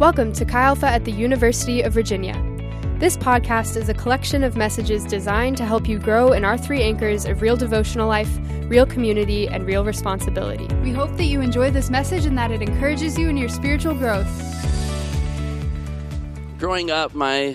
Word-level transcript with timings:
Welcome 0.00 0.32
to 0.32 0.44
Chi 0.44 0.60
Alpha 0.60 0.88
at 0.88 1.04
the 1.04 1.12
University 1.12 1.80
of 1.82 1.92
Virginia. 1.92 2.34
This 2.98 3.16
podcast 3.16 3.76
is 3.76 3.88
a 3.88 3.94
collection 3.94 4.42
of 4.42 4.56
messages 4.56 5.04
designed 5.04 5.56
to 5.58 5.64
help 5.64 5.88
you 5.88 6.00
grow 6.00 6.32
in 6.32 6.44
our 6.44 6.58
three 6.58 6.82
anchors 6.82 7.24
of 7.26 7.40
real 7.40 7.56
devotional 7.56 8.08
life, 8.08 8.28
real 8.62 8.86
community, 8.86 9.46
and 9.46 9.64
real 9.64 9.84
responsibility. 9.84 10.66
We 10.82 10.90
hope 10.90 11.16
that 11.16 11.26
you 11.26 11.40
enjoy 11.40 11.70
this 11.70 11.90
message 11.90 12.26
and 12.26 12.36
that 12.36 12.50
it 12.50 12.60
encourages 12.60 13.16
you 13.16 13.28
in 13.28 13.36
your 13.36 13.48
spiritual 13.48 13.94
growth. 13.94 14.26
Growing 16.58 16.90
up, 16.90 17.14
my 17.14 17.54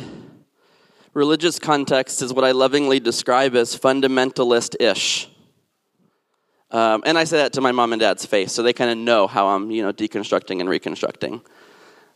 religious 1.14 1.60
context 1.60 2.22
is 2.22 2.32
what 2.32 2.46
I 2.46 2.52
lovingly 2.52 3.02
describe 3.02 3.54
as 3.58 3.78
fundamentalist 3.78 4.78
ish. 4.80 5.30
Um, 6.72 7.04
and 7.06 7.18
I 7.18 7.26
say 7.26 7.36
that 7.36 7.52
to 7.54 7.62
my 7.62 7.74
mom 7.74 7.92
and 7.92 8.00
dad's 8.00 8.26
face, 8.26 8.54
so 8.54 8.64
they 8.64 8.72
kind 8.72 8.92
of 8.92 8.98
know 8.98 9.28
how 9.28 9.48
I'm, 9.48 9.72
you 9.72 9.82
know, 9.82 9.92
deconstructing 9.92 10.62
and 10.62 10.70
reconstructing. 10.70 11.42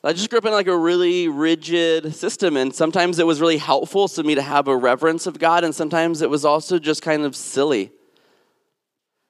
I 0.05 0.11
just 0.11 0.29
grew 0.29 0.37
up 0.37 0.45
in 0.45 0.51
like 0.51 0.67
a 0.67 0.77
really 0.77 1.29
rigid 1.29 2.13
system, 2.13 2.57
and 2.57 2.75
sometimes 2.75 3.19
it 3.19 3.25
was 3.25 3.39
really 3.39 3.55
helpful 3.55 4.09
to 4.09 4.23
me 4.23 4.35
to 4.35 4.41
have 4.41 4.67
a 4.67 4.75
reverence 4.75 5.27
of 5.27 5.39
God, 5.39 5.63
and 5.63 5.73
sometimes 5.73 6.21
it 6.21 6.29
was 6.29 6.43
also 6.43 6.77
just 6.77 7.01
kind 7.01 7.23
of 7.23 7.37
silly. 7.37 7.89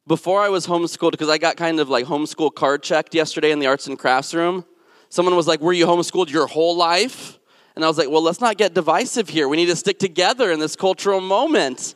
Before 0.07 0.41
I 0.41 0.49
was 0.49 0.65
homeschooled, 0.65 1.11
because 1.11 1.29
I 1.29 1.37
got 1.37 1.57
kind 1.57 1.79
of 1.79 1.89
like 1.89 2.07
homeschool 2.07 2.55
card 2.55 2.81
checked 2.81 3.13
yesterday 3.13 3.51
in 3.51 3.59
the 3.59 3.67
arts 3.67 3.85
and 3.85 3.99
crafts 3.99 4.33
room, 4.33 4.65
someone 5.09 5.35
was 5.35 5.45
like, 5.45 5.61
Were 5.61 5.73
you 5.73 5.85
homeschooled 5.85 6.31
your 6.31 6.47
whole 6.47 6.75
life? 6.75 7.37
And 7.75 7.85
I 7.85 7.87
was 7.87 7.99
like, 7.99 8.09
Well, 8.09 8.23
let's 8.23 8.41
not 8.41 8.57
get 8.57 8.73
divisive 8.73 9.29
here. 9.29 9.47
We 9.47 9.57
need 9.57 9.67
to 9.67 9.75
stick 9.75 9.99
together 9.99 10.51
in 10.51 10.59
this 10.59 10.75
cultural 10.75 11.21
moment. 11.21 11.93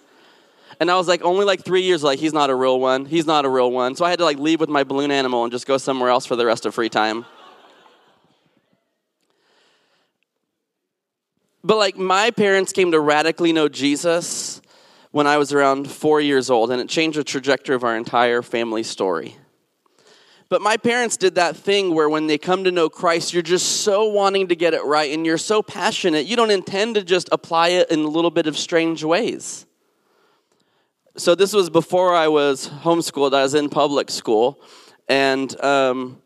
And 0.80 0.91
I 0.91 0.98
was 0.98 1.08
like, 1.08 1.23
only 1.23 1.44
like 1.44 1.66
three 1.66 1.81
years, 1.81 2.03
like, 2.03 2.20
he's 2.20 2.34
not 2.34 2.52
a 2.52 2.55
real 2.55 2.80
one. 2.80 3.05
He's 3.05 3.25
not 3.25 3.45
a 3.45 3.50
real 3.50 3.72
one. 3.72 3.95
So 3.95 4.05
I 4.05 4.12
had 4.12 4.20
to 4.20 4.25
like 4.25 4.38
leave 4.38 4.59
with 4.59 4.70
my 4.70 4.84
balloon 4.84 5.09
animal 5.09 5.44
and 5.44 5.52
just 5.52 5.66
go 5.66 5.80
somewhere 5.80 6.12
else 6.12 6.28
for 6.28 6.36
the 6.36 6.45
rest 6.45 6.67
of 6.67 6.75
free 6.75 6.89
time. 6.89 7.25
But 11.68 11.76
like 11.76 11.98
my 11.98 12.32
parents 12.32 12.72
came 12.72 12.94
to 12.94 13.00
radically 13.02 13.52
know 13.52 13.68
Jesus 13.68 14.62
when 15.12 15.28
I 15.28 15.38
was 15.38 15.52
around 15.52 15.92
four 15.92 16.22
years 16.22 16.50
old, 16.50 16.72
and 16.72 16.80
it 16.80 16.88
changed 16.88 17.20
the 17.20 17.26
trajectory 17.26 17.76
of 17.76 17.84
our 17.84 17.98
entire 17.98 18.42
family 18.42 18.84
story. 18.84 19.36
But 20.48 20.62
my 20.62 20.78
parents 20.78 21.18
did 21.18 21.36
that 21.36 21.58
thing 21.58 21.94
where 21.94 22.08
when 22.08 22.28
they 22.28 22.38
come 22.38 22.64
to 22.64 22.72
know 22.72 22.88
Christ, 22.88 23.34
you're 23.34 23.44
just 23.44 23.82
so 23.82 24.06
wanting 24.06 24.48
to 24.48 24.56
get 24.56 24.74
it 24.74 24.86
right 24.86 25.12
and 25.12 25.26
you're 25.26 25.38
so 25.38 25.62
passionate, 25.62 26.26
you 26.26 26.38
don't 26.38 26.52
intend 26.52 26.96
to 26.96 27.04
just 27.04 27.28
apply 27.34 27.70
it 27.70 27.92
in 27.92 28.00
a 28.00 28.08
little 28.08 28.31
bit 28.31 28.48
of 28.48 28.58
strange 28.58 29.04
ways. 29.04 29.66
So, 31.18 31.36
this 31.36 31.52
was 31.52 31.70
before 31.70 32.16
I 32.16 32.30
was 32.30 32.70
homeschooled, 32.70 33.34
I 33.34 33.44
was 33.44 33.56
in 33.56 33.68
public 33.68 34.09
school. 34.09 34.62
And 35.09 35.59
um, 35.62 36.22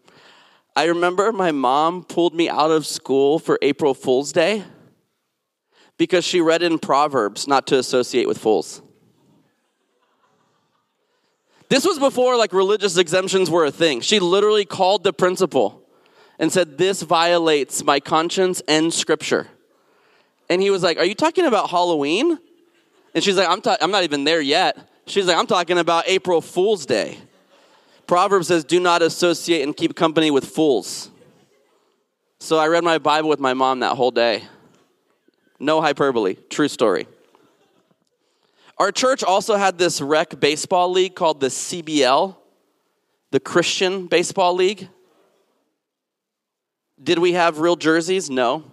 I 0.76 0.86
remember 0.86 1.32
my 1.32 1.52
mom 1.52 2.04
pulled 2.04 2.36
me 2.36 2.48
out 2.48 2.70
of 2.70 2.86
school 2.86 3.40
for 3.40 3.58
April 3.64 3.96
Fool's 3.96 4.32
Day 4.32 4.66
because 6.02 6.26
she 6.26 6.42
read 6.42 6.64
in 6.64 6.80
Proverbs 6.80 7.48
not 7.48 7.68
to 7.68 7.78
associate 7.78 8.28
with 8.28 8.40
fools. 8.40 8.82
This 11.70 11.86
was 11.86 12.00
before 12.00 12.38
like 12.38 12.54
religious 12.54 12.98
exemptions 12.98 13.52
were 13.52 13.66
a 13.66 13.72
thing. 13.72 14.02
She 14.02 14.20
literally 14.20 14.66
called 14.66 15.04
the 15.04 15.14
principal 15.14 15.88
and 16.40 16.52
said, 16.52 16.80
This 16.80 17.04
violates 17.04 17.84
my 17.84 18.00
conscience 18.00 18.64
and 18.68 18.92
scripture. 18.92 19.46
And 20.50 20.60
he 20.60 20.72
was 20.72 20.82
like, 20.82 20.98
Are 20.98 21.06
you 21.06 21.14
talking 21.14 21.46
about 21.46 21.70
Halloween? 21.70 22.40
And 23.14 23.24
she's 23.24 23.38
like, 23.38 23.48
I'm, 23.48 23.62
ta- 23.62 23.78
I'm 23.80 23.92
not 23.92 24.04
even 24.04 24.24
there 24.24 24.42
yet. 24.42 24.80
She's 25.06 25.28
like, 25.28 25.38
I'm 25.38 25.46
talking 25.46 25.78
about 25.78 26.06
April 26.08 26.42
Fool's 26.42 26.88
Day. 26.88 27.20
Proverbs 28.08 28.48
says, 28.48 28.64
Do 28.64 28.80
not 28.80 29.04
associate 29.04 29.62
and 29.62 29.78
keep 29.78 29.96
company 29.96 30.32
with 30.32 30.46
fools. 30.46 31.12
So 32.40 32.58
I 32.58 32.70
read 32.70 32.84
my 32.84 32.98
Bible 32.98 33.30
with 33.30 33.40
my 33.40 33.54
mom 33.54 33.82
that 33.82 33.96
whole 33.96 34.10
day. 34.10 34.42
No 35.62 35.80
hyperbole, 35.80 36.38
true 36.50 36.68
story. 36.68 37.08
Our 38.80 38.92
church 38.92 39.24
also 39.24 39.58
had 39.58 39.78
this 39.78 40.02
rec 40.02 40.40
baseball 40.40 40.92
league 40.92 41.14
called 41.14 41.40
the 41.40 41.48
CBL, 41.48 42.36
the 43.30 43.40
Christian 43.40 44.08
Baseball 44.08 44.56
League. 44.56 44.90
Did 47.02 47.20
we 47.20 47.34
have 47.34 47.60
real 47.60 47.76
jerseys? 47.76 48.28
No. 48.28 48.64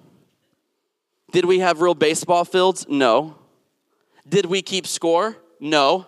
Did 1.31 1.45
we 1.45 1.59
have 1.59 1.83
real 1.83 1.95
baseball 1.95 2.47
fields? 2.47 2.87
No. 2.89 3.37
Did 4.27 4.47
we 4.47 4.63
keep 4.63 4.87
score? 4.87 5.37
No. 5.61 6.07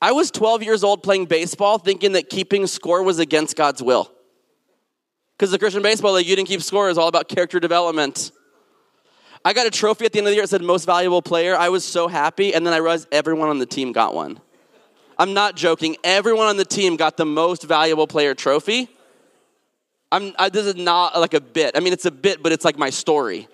I 0.00 0.12
was 0.12 0.30
12 0.30 0.62
years 0.62 0.84
old 0.84 1.02
playing 1.02 1.26
baseball 1.26 1.78
thinking 1.78 2.12
that 2.12 2.30
keeping 2.30 2.68
score 2.68 3.02
was 3.02 3.18
against 3.18 3.56
God's 3.56 3.82
will. 3.82 4.12
Because 5.36 5.50
the 5.50 5.58
Christian 5.58 5.82
Baseball 5.82 6.12
League, 6.12 6.28
you 6.28 6.36
didn't 6.36 6.48
keep 6.48 6.62
score, 6.62 6.90
is 6.90 6.98
all 6.98 7.08
about 7.08 7.28
character 7.28 7.58
development. 7.58 8.30
I 9.44 9.52
got 9.52 9.66
a 9.66 9.70
trophy 9.70 10.04
at 10.04 10.12
the 10.12 10.18
end 10.18 10.26
of 10.26 10.32
the 10.32 10.34
year. 10.34 10.44
It 10.44 10.50
said 10.50 10.62
most 10.62 10.84
valuable 10.84 11.22
player. 11.22 11.56
I 11.56 11.68
was 11.68 11.84
so 11.84 12.08
happy, 12.08 12.54
and 12.54 12.66
then 12.66 12.74
I 12.74 12.78
realized 12.78 13.08
everyone 13.12 13.48
on 13.48 13.58
the 13.58 13.66
team 13.66 13.92
got 13.92 14.14
one. 14.14 14.40
I'm 15.18 15.34
not 15.34 15.56
joking. 15.56 15.96
Everyone 16.04 16.46
on 16.46 16.56
the 16.56 16.64
team 16.64 16.96
got 16.96 17.16
the 17.16 17.24
most 17.24 17.64
valuable 17.64 18.06
player 18.06 18.34
trophy. 18.34 18.88
I'm, 20.10 20.32
I, 20.38 20.48
this 20.48 20.66
is 20.66 20.76
not 20.76 21.18
like 21.18 21.34
a 21.34 21.40
bit. 21.40 21.76
I 21.76 21.80
mean, 21.80 21.92
it's 21.92 22.06
a 22.06 22.10
bit, 22.10 22.42
but 22.42 22.52
it's 22.52 22.64
like 22.64 22.78
my 22.78 22.90
story. 22.90 23.48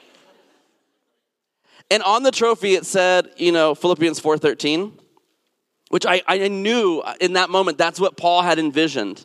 And 1.90 2.02
on 2.02 2.22
the 2.22 2.30
trophy, 2.30 2.74
it 2.74 2.86
said, 2.86 3.28
you 3.36 3.52
know, 3.52 3.74
Philippians 3.74 4.20
4.13, 4.20 4.92
which 5.90 6.06
I, 6.06 6.22
I 6.26 6.48
knew 6.48 7.02
in 7.20 7.34
that 7.34 7.50
moment 7.50 7.78
that's 7.78 8.00
what 8.00 8.16
Paul 8.16 8.42
had 8.42 8.58
envisioned 8.58 9.24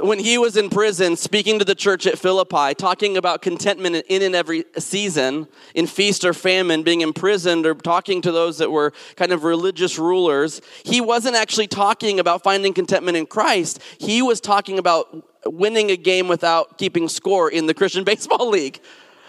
when 0.00 0.18
he 0.18 0.38
was 0.38 0.56
in 0.56 0.70
prison 0.70 1.16
speaking 1.16 1.58
to 1.58 1.64
the 1.64 1.74
church 1.74 2.06
at 2.06 2.18
Philippi, 2.18 2.74
talking 2.74 3.16
about 3.16 3.42
contentment 3.42 4.04
in 4.08 4.22
and 4.22 4.34
every 4.34 4.64
season, 4.78 5.46
in 5.74 5.86
feast 5.86 6.24
or 6.24 6.32
famine, 6.32 6.82
being 6.82 7.00
imprisoned, 7.00 7.66
or 7.66 7.74
talking 7.74 8.20
to 8.22 8.32
those 8.32 8.58
that 8.58 8.70
were 8.70 8.92
kind 9.16 9.32
of 9.32 9.44
religious 9.44 9.98
rulers, 9.98 10.60
he 10.84 11.00
wasn't 11.00 11.36
actually 11.36 11.66
talking 11.66 12.18
about 12.18 12.42
finding 12.42 12.72
contentment 12.72 13.16
in 13.16 13.26
Christ. 13.26 13.80
He 13.98 14.22
was 14.22 14.40
talking 14.40 14.78
about 14.78 15.26
winning 15.46 15.90
a 15.90 15.96
game 15.96 16.28
without 16.28 16.78
keeping 16.78 17.08
score 17.08 17.50
in 17.50 17.66
the 17.66 17.74
Christian 17.74 18.04
Baseball 18.10 18.48
League. 18.48 18.80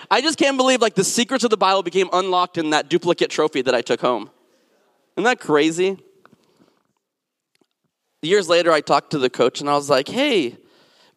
I 0.09 0.21
just 0.21 0.37
can't 0.37 0.57
believe 0.57 0.81
like 0.81 0.95
the 0.95 1.03
secrets 1.03 1.43
of 1.43 1.49
the 1.49 1.57
Bible 1.57 1.83
became 1.83 2.09
unlocked 2.11 2.57
in 2.57 2.71
that 2.71 2.89
duplicate 2.89 3.29
trophy 3.29 3.61
that 3.61 3.73
I 3.73 3.81
took 3.81 4.01
home. 4.01 4.29
Isn't 5.15 5.23
that 5.25 5.39
crazy? 5.39 5.97
Years 8.21 8.47
later, 8.47 8.71
I 8.71 8.81
talked 8.81 9.11
to 9.11 9.19
the 9.19 9.29
coach 9.29 9.61
and 9.61 9.69
I 9.69 9.73
was 9.73 9.89
like, 9.89 10.07
hey, 10.07 10.57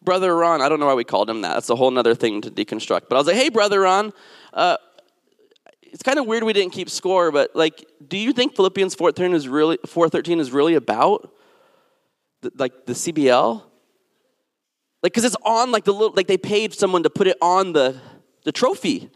Brother 0.05 0.35
Ron, 0.35 0.61
I 0.61 0.69
don't 0.69 0.79
know 0.79 0.85
why 0.85 0.93
we 0.93 1.03
called 1.03 1.29
him 1.29 1.41
that. 1.41 1.53
That's 1.53 1.69
a 1.69 1.75
whole 1.75 1.97
other 1.97 2.15
thing 2.15 2.41
to 2.41 2.51
deconstruct. 2.51 3.09
But 3.09 3.15
I 3.15 3.17
was 3.17 3.27
like, 3.27 3.35
hey, 3.35 3.49
Brother 3.49 3.81
Ron, 3.81 4.13
uh, 4.53 4.77
it's 5.81 6.03
kind 6.03 6.19
of 6.19 6.25
weird 6.25 6.43
we 6.43 6.53
didn't 6.53 6.73
keep 6.73 6.89
score, 6.89 7.31
but 7.31 7.55
like, 7.55 7.85
do 8.07 8.17
you 8.17 8.33
think 8.33 8.55
Philippians 8.55 8.95
4.13 8.95 9.33
is 9.33 9.47
really, 9.47 9.77
4.13 9.77 10.39
is 10.39 10.51
really 10.51 10.75
about 10.75 11.33
the, 12.41 12.51
like 12.57 12.85
the 12.85 12.93
CBL? 12.93 13.63
Like, 15.01 15.13
because 15.13 15.25
it's 15.25 15.37
on 15.43 15.71
like 15.71 15.85
the 15.85 15.93
little, 15.93 16.13
like 16.15 16.27
they 16.27 16.37
paid 16.37 16.73
someone 16.73 17.03
to 17.03 17.09
put 17.09 17.27
it 17.27 17.37
on 17.41 17.73
the, 17.73 17.99
the 18.43 18.51
trophy. 18.51 19.09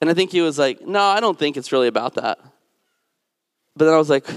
And 0.00 0.10
I 0.10 0.14
think 0.14 0.32
he 0.32 0.40
was 0.40 0.58
like, 0.58 0.86
no, 0.86 1.00
I 1.00 1.20
don't 1.20 1.38
think 1.38 1.56
it's 1.56 1.72
really 1.72 1.88
about 1.88 2.14
that. 2.14 2.38
But 3.76 3.86
then 3.86 3.94
I 3.94 3.98
was 3.98 4.10
like, 4.10 4.28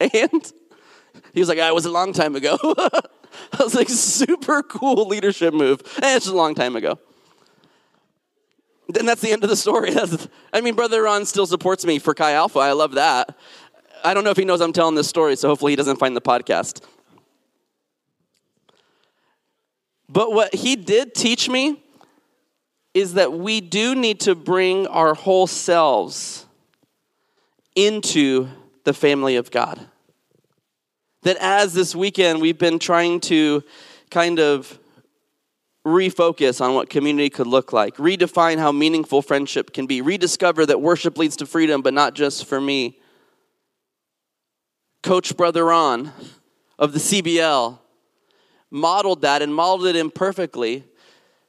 and? 0.00 0.52
He 1.32 1.40
was 1.40 1.48
like, 1.48 1.58
ah, 1.60 1.68
it 1.68 1.74
was 1.74 1.86
a 1.86 1.90
long 1.90 2.12
time 2.12 2.36
ago. 2.36 2.58
I 3.58 3.62
was 3.62 3.74
like, 3.74 3.88
super 3.88 4.62
cool 4.62 5.06
leadership 5.06 5.54
move. 5.54 5.80
And 5.96 6.04
eh, 6.04 6.16
it's 6.16 6.26
a 6.26 6.34
long 6.34 6.54
time 6.54 6.76
ago. 6.76 6.98
Then 8.88 9.06
that's 9.06 9.20
the 9.20 9.32
end 9.32 9.44
of 9.44 9.50
the 9.50 9.56
story. 9.56 9.90
That's, 9.94 10.28
I 10.52 10.60
mean, 10.60 10.74
Brother 10.74 11.02
Ron 11.02 11.24
still 11.24 11.46
supports 11.46 11.86
me 11.86 11.98
for 11.98 12.14
Chi 12.14 12.32
Alpha. 12.32 12.58
I 12.58 12.72
love 12.72 12.92
that. 12.92 13.36
I 14.04 14.12
don't 14.12 14.24
know 14.24 14.30
if 14.30 14.36
he 14.36 14.44
knows 14.44 14.60
I'm 14.60 14.72
telling 14.72 14.96
this 14.96 15.08
story, 15.08 15.36
so 15.36 15.48
hopefully 15.48 15.72
he 15.72 15.76
doesn't 15.76 15.96
find 15.96 16.16
the 16.16 16.20
podcast. 16.20 16.84
But 20.08 20.32
what 20.32 20.54
he 20.54 20.76
did 20.76 21.14
teach 21.14 21.48
me 21.48 21.82
is 22.92 23.14
that 23.14 23.32
we 23.32 23.60
do 23.60 23.94
need 23.94 24.20
to 24.20 24.34
bring 24.34 24.86
our 24.88 25.14
whole 25.14 25.46
selves 25.46 26.44
into 27.74 28.48
the 28.84 28.92
family 28.92 29.36
of 29.36 29.50
God. 29.50 29.88
That 31.22 31.36
as 31.40 31.74
this 31.74 31.94
weekend 31.94 32.40
we've 32.40 32.58
been 32.58 32.78
trying 32.78 33.20
to 33.20 33.62
kind 34.10 34.38
of 34.38 34.78
refocus 35.86 36.60
on 36.60 36.74
what 36.74 36.90
community 36.90 37.30
could 37.30 37.46
look 37.46 37.72
like, 37.72 37.96
redefine 37.96 38.58
how 38.58 38.72
meaningful 38.72 39.22
friendship 39.22 39.72
can 39.72 39.86
be, 39.86 40.00
rediscover 40.00 40.64
that 40.66 40.80
worship 40.80 41.18
leads 41.18 41.36
to 41.36 41.46
freedom, 41.46 41.82
but 41.82 41.94
not 41.94 42.14
just 42.14 42.46
for 42.46 42.60
me. 42.60 42.98
Coach 45.02 45.36
Brother 45.36 45.64
Ron 45.64 46.12
of 46.78 46.92
the 46.92 47.00
CBL 47.00 47.78
modeled 48.70 49.22
that 49.22 49.42
and 49.42 49.54
modeled 49.54 49.88
it 49.88 49.96
imperfectly 49.96 50.84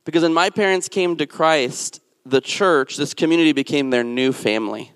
because 0.06 0.24
when 0.24 0.34
my 0.34 0.50
parents 0.50 0.90
came 0.90 1.16
to 1.18 1.26
Christ, 1.26 2.02
the 2.26 2.42
church, 2.42 2.98
this 2.98 3.14
community 3.14 3.52
became 3.52 3.90
their 3.90 4.04
new 4.04 4.34
family. 4.34 4.92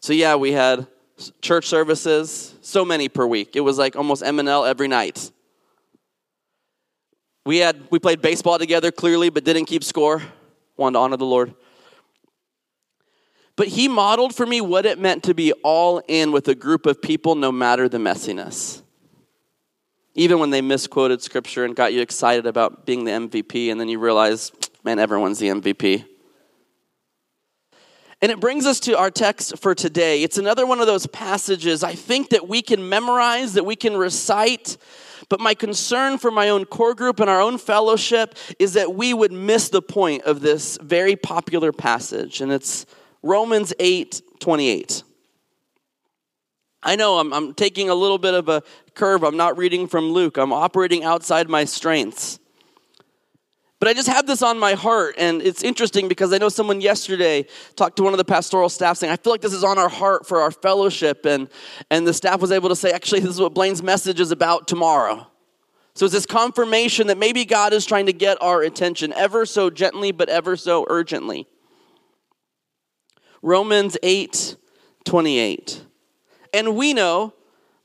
So, 0.00 0.12
yeah, 0.12 0.34
we 0.36 0.52
had 0.52 0.86
church 1.40 1.66
services, 1.66 2.49
so 2.70 2.84
many 2.84 3.08
per 3.08 3.26
week. 3.26 3.56
It 3.56 3.60
was 3.60 3.78
like 3.78 3.96
almost 3.96 4.22
M&L 4.22 4.64
every 4.64 4.88
night. 4.88 5.30
We 7.46 7.58
had 7.58 7.80
we 7.90 7.98
played 7.98 8.20
baseball 8.20 8.58
together 8.58 8.90
clearly, 8.92 9.30
but 9.30 9.44
didn't 9.44 9.64
keep 9.64 9.82
score. 9.82 10.22
Wanted 10.76 10.94
to 10.94 10.98
honor 11.00 11.16
the 11.16 11.24
Lord. 11.24 11.54
But 13.56 13.68
he 13.68 13.88
modeled 13.88 14.34
for 14.34 14.46
me 14.46 14.60
what 14.60 14.86
it 14.86 14.98
meant 14.98 15.22
to 15.24 15.34
be 15.34 15.52
all 15.62 16.00
in 16.08 16.32
with 16.32 16.48
a 16.48 16.54
group 16.54 16.86
of 16.86 17.02
people, 17.02 17.34
no 17.34 17.52
matter 17.52 17.88
the 17.88 17.98
messiness. 17.98 18.82
Even 20.14 20.38
when 20.38 20.50
they 20.50 20.60
misquoted 20.60 21.22
scripture 21.22 21.64
and 21.64 21.76
got 21.76 21.92
you 21.92 22.00
excited 22.00 22.46
about 22.46 22.86
being 22.86 23.04
the 23.04 23.10
MVP, 23.10 23.70
and 23.70 23.80
then 23.80 23.88
you 23.88 23.98
realize, 23.98 24.50
man, 24.82 24.98
everyone's 24.98 25.38
the 25.38 25.48
MVP. 25.48 26.04
And 28.22 28.30
it 28.30 28.38
brings 28.38 28.66
us 28.66 28.80
to 28.80 28.98
our 28.98 29.10
text 29.10 29.58
for 29.58 29.74
today. 29.74 30.22
It's 30.22 30.36
another 30.36 30.66
one 30.66 30.80
of 30.80 30.86
those 30.86 31.06
passages 31.06 31.82
I 31.82 31.94
think 31.94 32.30
that 32.30 32.48
we 32.48 32.60
can 32.60 32.86
memorize, 32.86 33.54
that 33.54 33.64
we 33.64 33.76
can 33.76 33.96
recite. 33.96 34.76
But 35.30 35.40
my 35.40 35.54
concern 35.54 36.18
for 36.18 36.30
my 36.30 36.50
own 36.50 36.66
core 36.66 36.94
group 36.94 37.20
and 37.20 37.30
our 37.30 37.40
own 37.40 37.56
fellowship 37.56 38.34
is 38.58 38.74
that 38.74 38.94
we 38.94 39.14
would 39.14 39.32
miss 39.32 39.70
the 39.70 39.80
point 39.80 40.24
of 40.24 40.40
this 40.40 40.76
very 40.82 41.16
popular 41.16 41.72
passage. 41.72 42.42
And 42.42 42.52
it's 42.52 42.84
Romans 43.22 43.72
8 43.78 44.22
28. 44.38 45.02
I 46.82 46.96
know 46.96 47.18
I'm, 47.18 47.32
I'm 47.32 47.52
taking 47.54 47.90
a 47.90 47.94
little 47.94 48.16
bit 48.16 48.32
of 48.32 48.48
a 48.48 48.62
curve. 48.94 49.22
I'm 49.22 49.36
not 49.36 49.58
reading 49.58 49.86
from 49.86 50.12
Luke, 50.12 50.36
I'm 50.36 50.52
operating 50.52 51.04
outside 51.04 51.48
my 51.48 51.64
strengths. 51.64 52.38
But 53.80 53.88
I 53.88 53.94
just 53.94 54.08
have 54.08 54.26
this 54.26 54.42
on 54.42 54.58
my 54.58 54.74
heart, 54.74 55.14
and 55.16 55.40
it's 55.40 55.64
interesting 55.64 56.06
because 56.06 56.34
I 56.34 56.38
know 56.38 56.50
someone 56.50 56.82
yesterday 56.82 57.46
talked 57.76 57.96
to 57.96 58.02
one 58.02 58.12
of 58.12 58.18
the 58.18 58.26
pastoral 58.26 58.68
staff 58.68 58.98
saying, 58.98 59.10
I 59.10 59.16
feel 59.16 59.32
like 59.32 59.40
this 59.40 59.54
is 59.54 59.64
on 59.64 59.78
our 59.78 59.88
heart 59.88 60.26
for 60.26 60.42
our 60.42 60.50
fellowship. 60.50 61.24
And, 61.24 61.48
and 61.90 62.06
the 62.06 62.12
staff 62.12 62.42
was 62.42 62.52
able 62.52 62.68
to 62.68 62.76
say, 62.76 62.92
actually, 62.92 63.20
this 63.20 63.30
is 63.30 63.40
what 63.40 63.54
Blane's 63.54 63.82
message 63.82 64.20
is 64.20 64.32
about 64.32 64.68
tomorrow. 64.68 65.26
So 65.94 66.04
it's 66.04 66.12
this 66.12 66.26
confirmation 66.26 67.06
that 67.06 67.16
maybe 67.16 67.46
God 67.46 67.72
is 67.72 67.86
trying 67.86 68.04
to 68.04 68.12
get 68.12 68.40
our 68.42 68.60
attention 68.60 69.14
ever 69.14 69.46
so 69.46 69.70
gently, 69.70 70.12
but 70.12 70.28
ever 70.28 70.56
so 70.56 70.86
urgently. 70.88 71.48
Romans 73.42 73.96
8 74.02 74.56
28. 75.04 75.86
And 76.52 76.76
we 76.76 76.92
know 76.92 77.32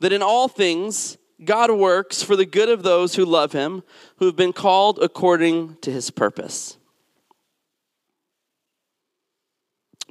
that 0.01 0.11
in 0.11 0.21
all 0.21 0.49
things, 0.49 1.17
God 1.43 1.71
works 1.71 2.23
for 2.23 2.35
the 2.35 2.45
good 2.45 2.69
of 2.69 2.83
those 2.83 3.15
who 3.15 3.25
love 3.25 3.51
him, 3.51 3.83
who 4.17 4.25
have 4.25 4.35
been 4.35 4.53
called 4.53 4.99
according 5.01 5.77
to 5.81 5.91
his 5.91 6.09
purpose. 6.09 6.77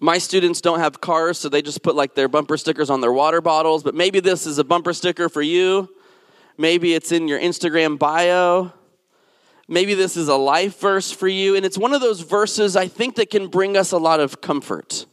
My 0.00 0.19
students 0.19 0.61
don't 0.61 0.81
have 0.81 1.00
cars, 1.00 1.38
so 1.38 1.49
they 1.49 1.62
just 1.62 1.82
put 1.82 1.94
like 1.94 2.15
their 2.15 2.29
bumper 2.29 2.56
stickers 2.56 2.91
on 2.91 3.00
their 3.00 3.12
water 3.12 3.41
bottles, 3.41 3.82
but 3.82 3.94
maybe 3.94 4.21
this 4.21 4.47
is 4.47 4.59
a 4.59 4.65
bumper 4.65 4.93
sticker 4.93 5.29
for 5.29 5.41
you. 5.41 5.88
Maybe 6.59 6.94
it's 6.94 7.11
in 7.11 7.26
your 7.26 7.41
Instagram 7.41 7.99
bio. 7.99 8.73
Maybe 9.67 9.94
this 9.94 10.17
is 10.17 10.29
a 10.29 10.37
life 10.37 10.79
verse 10.79 11.11
for 11.11 11.26
you. 11.26 11.56
And 11.56 11.65
it's 11.65 11.79
one 11.79 11.94
of 11.94 12.00
those 12.00 12.21
verses 12.21 12.76
I 12.76 12.87
think 12.87 13.17
that 13.17 13.31
can 13.31 13.49
bring 13.49 13.76
us 13.76 13.93
a 13.93 13.99
lot 13.99 14.21
of 14.21 14.41
comfort. 14.41 15.06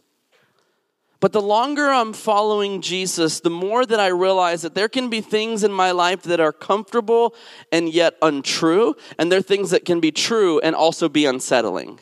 But 1.21 1.33
the 1.33 1.41
longer 1.41 1.87
I'm 1.87 2.13
following 2.13 2.81
Jesus, 2.81 3.39
the 3.39 3.51
more 3.51 3.85
that 3.85 3.99
I 3.99 4.07
realize 4.07 4.63
that 4.63 4.73
there 4.73 4.89
can 4.89 5.07
be 5.07 5.21
things 5.21 5.63
in 5.63 5.71
my 5.71 5.91
life 5.91 6.23
that 6.23 6.39
are 6.39 6.51
comfortable 6.51 7.35
and 7.71 7.87
yet 7.87 8.17
untrue, 8.23 8.95
and 9.19 9.31
there 9.31 9.37
are 9.39 9.43
things 9.43 9.69
that 9.69 9.85
can 9.85 9.99
be 9.99 10.11
true 10.11 10.59
and 10.61 10.75
also 10.75 11.07
be 11.07 11.25
unsettling. 11.25 11.99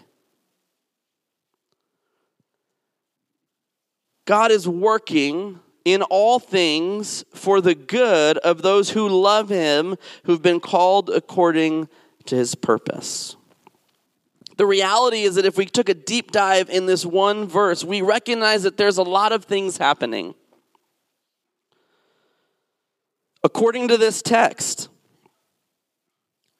God 4.25 4.51
is 4.51 4.69
working 4.69 5.59
in 5.83 6.01
all 6.03 6.39
things 6.39 7.25
for 7.33 7.59
the 7.59 7.75
good 7.75 8.37
of 8.37 8.61
those 8.61 8.91
who 8.91 9.09
love 9.09 9.49
him, 9.49 9.97
who've 10.23 10.41
been 10.41 10.61
called 10.61 11.09
according 11.09 11.89
to 12.25 12.37
his 12.37 12.55
purpose. 12.55 13.35
The 14.59 14.65
reality 14.65 15.23
is 15.23 15.35
that 15.35 15.45
if 15.45 15.57
we 15.57 15.65
took 15.65 15.87
a 15.87 15.93
deep 15.93 16.33
dive 16.33 16.69
in 16.69 16.85
this 16.85 17.05
one 17.05 17.47
verse, 17.47 17.85
we 17.85 18.01
recognize 18.01 18.63
that 18.63 18.75
there's 18.75 18.97
a 18.97 19.03
lot 19.03 19.31
of 19.31 19.45
things 19.45 19.77
happening. 19.77 20.35
According 23.41 23.87
to 23.87 23.95
this 23.95 24.21
text, 24.21 24.89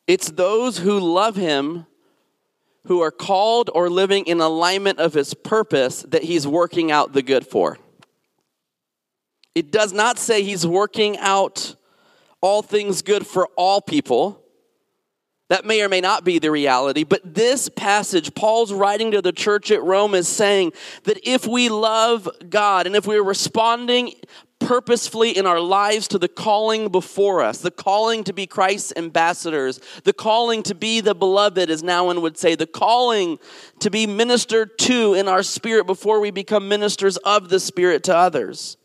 it's 0.08 0.32
those 0.32 0.78
who 0.78 0.98
love 0.98 1.36
him 1.36 1.88
who 2.86 3.02
are 3.02 3.12
called 3.12 3.70
or 3.76 3.90
living 3.90 4.24
in 4.28 4.40
alignment 4.40 5.00
of 5.00 5.14
his 5.14 5.34
purpose 5.34 6.04
that 6.04 6.24
he's 6.24 6.48
working 6.48 6.94
out 6.94 7.12
the 7.12 7.22
good 7.22 7.46
for. 7.46 7.78
It 9.56 9.74
does 9.74 9.92
not 9.92 10.18
say 10.18 10.42
he's 10.42 10.66
working 10.66 11.18
out 11.18 11.76
all 12.40 12.62
things 12.62 13.02
good 13.02 13.28
for 13.28 13.50
all 13.58 13.82
people. 13.82 14.42
That 15.50 15.66
may 15.66 15.82
or 15.82 15.90
may 15.90 16.00
not 16.00 16.24
be 16.24 16.38
the 16.38 16.52
reality, 16.52 17.04
but 17.04 17.34
this 17.34 17.70
passage, 17.70 18.36
Paul's 18.36 18.72
writing 18.72 19.12
to 19.12 19.22
the 19.22 19.32
church 19.32 19.72
at 19.72 19.84
Rome, 19.84 20.14
is 20.14 20.28
saying 20.28 20.74
that 21.06 21.28
if 21.28 21.48
we 21.48 21.70
love 21.70 22.30
God 22.50 22.86
and 22.86 22.96
if 22.96 23.08
we're 23.08 23.24
responding 23.24 24.14
purposefully 24.60 25.36
in 25.36 25.48
our 25.48 25.60
lives 25.60 26.08
to 26.10 26.20
the 26.20 26.28
calling 26.28 26.90
before 26.90 27.42
us, 27.42 27.60
the 27.60 27.72
calling 27.72 28.24
to 28.26 28.34
be 28.34 28.46
Christ's 28.46 28.94
ambassadors, 28.96 29.80
the 30.04 30.14
calling 30.14 30.62
to 30.64 30.76
be 30.76 31.02
the 31.02 31.16
beloved, 31.16 31.72
as 31.72 31.82
Nouwen 31.82 32.22
would 32.22 32.38
say, 32.38 32.54
the 32.54 32.68
calling 32.68 33.40
to 33.80 33.90
be 33.90 34.06
ministered 34.06 34.78
to 34.80 35.16
in 35.16 35.28
our 35.28 35.42
spirit 35.42 35.88
before 35.88 36.20
we 36.20 36.30
become 36.30 36.68
ministers 36.68 37.18
of 37.18 37.50
the 37.50 37.60
Spirit 37.60 38.04
to 38.04 38.16
others 38.16 38.78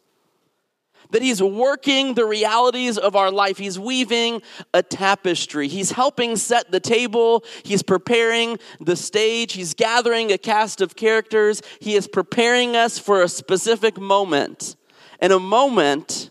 that 1.10 1.22
He's 1.22 1.42
working 1.42 2.14
the 2.14 2.24
realities 2.24 2.98
of 2.98 3.16
our 3.16 3.30
life. 3.30 3.58
He's 3.58 3.78
weaving 3.78 4.42
a 4.72 4.82
tapestry. 4.82 5.68
He's 5.68 5.92
helping 5.92 6.36
set 6.36 6.70
the 6.70 6.80
table. 6.80 7.44
He's 7.64 7.82
preparing 7.82 8.58
the 8.80 8.96
stage. 8.96 9.52
He's 9.52 9.74
gathering 9.74 10.32
a 10.32 10.38
cast 10.38 10.80
of 10.80 10.96
characters. 10.96 11.62
He 11.80 11.94
is 11.94 12.08
preparing 12.08 12.76
us 12.76 12.98
for 12.98 13.22
a 13.22 13.28
specific 13.28 13.98
moment 13.98 14.76
and 15.20 15.32
a 15.32 15.38
moment 15.38 16.30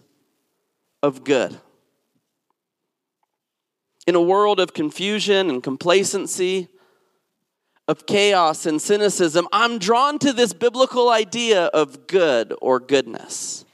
of 1.01 1.23
good. 1.23 1.57
In 4.05 4.15
a 4.15 4.21
world 4.21 4.59
of 4.59 4.73
confusion 4.73 5.49
and 5.49 5.63
complacency, 5.63 6.67
of 7.87 8.05
chaos 8.05 8.65
and 8.65 8.81
cynicism, 8.81 9.47
I'm 9.51 9.77
drawn 9.77 10.19
to 10.19 10.31
this 10.31 10.53
biblical 10.53 11.09
idea 11.09 11.65
of 11.65 12.07
good 12.07 12.53
or 12.61 12.79
goodness. 12.79 13.65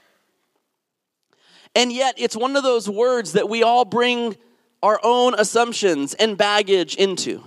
And 1.74 1.92
yet, 1.92 2.14
it's 2.18 2.36
one 2.36 2.56
of 2.56 2.62
those 2.62 2.88
words 2.88 3.32
that 3.32 3.48
we 3.48 3.62
all 3.62 3.84
bring 3.84 4.36
our 4.82 4.98
own 5.02 5.34
assumptions 5.34 6.14
and 6.14 6.36
baggage 6.36 6.96
into. 6.96 7.44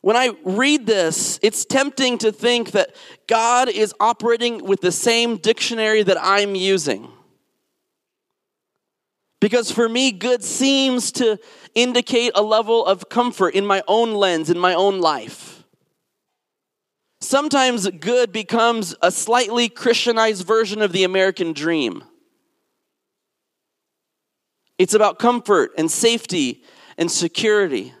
When 0.00 0.16
I 0.16 0.36
read 0.44 0.86
this, 0.86 1.38
it's 1.42 1.64
tempting 1.64 2.18
to 2.18 2.30
think 2.30 2.70
that 2.70 2.94
God 3.26 3.68
is 3.68 3.92
operating 3.98 4.64
with 4.64 4.80
the 4.80 4.92
same 4.92 5.36
dictionary 5.36 6.04
that 6.04 6.16
I'm 6.20 6.54
using. 6.54 7.10
Because 9.40 9.70
for 9.70 9.88
me, 9.88 10.12
good 10.12 10.42
seems 10.44 11.12
to 11.12 11.38
indicate 11.74 12.32
a 12.34 12.42
level 12.42 12.86
of 12.86 13.08
comfort 13.08 13.54
in 13.54 13.66
my 13.66 13.82
own 13.86 14.14
lens, 14.14 14.48
in 14.48 14.58
my 14.58 14.74
own 14.74 15.00
life. 15.00 15.55
Sometimes 17.26 17.88
good 17.88 18.30
becomes 18.30 18.94
a 19.02 19.10
slightly 19.10 19.68
Christianized 19.68 20.46
version 20.46 20.80
of 20.80 20.92
the 20.92 21.02
American 21.02 21.52
dream. 21.52 22.04
It's 24.78 24.94
about 24.94 25.18
comfort 25.18 25.72
and 25.76 25.90
safety 25.90 26.62
and 26.96 27.10
security. 27.10 27.92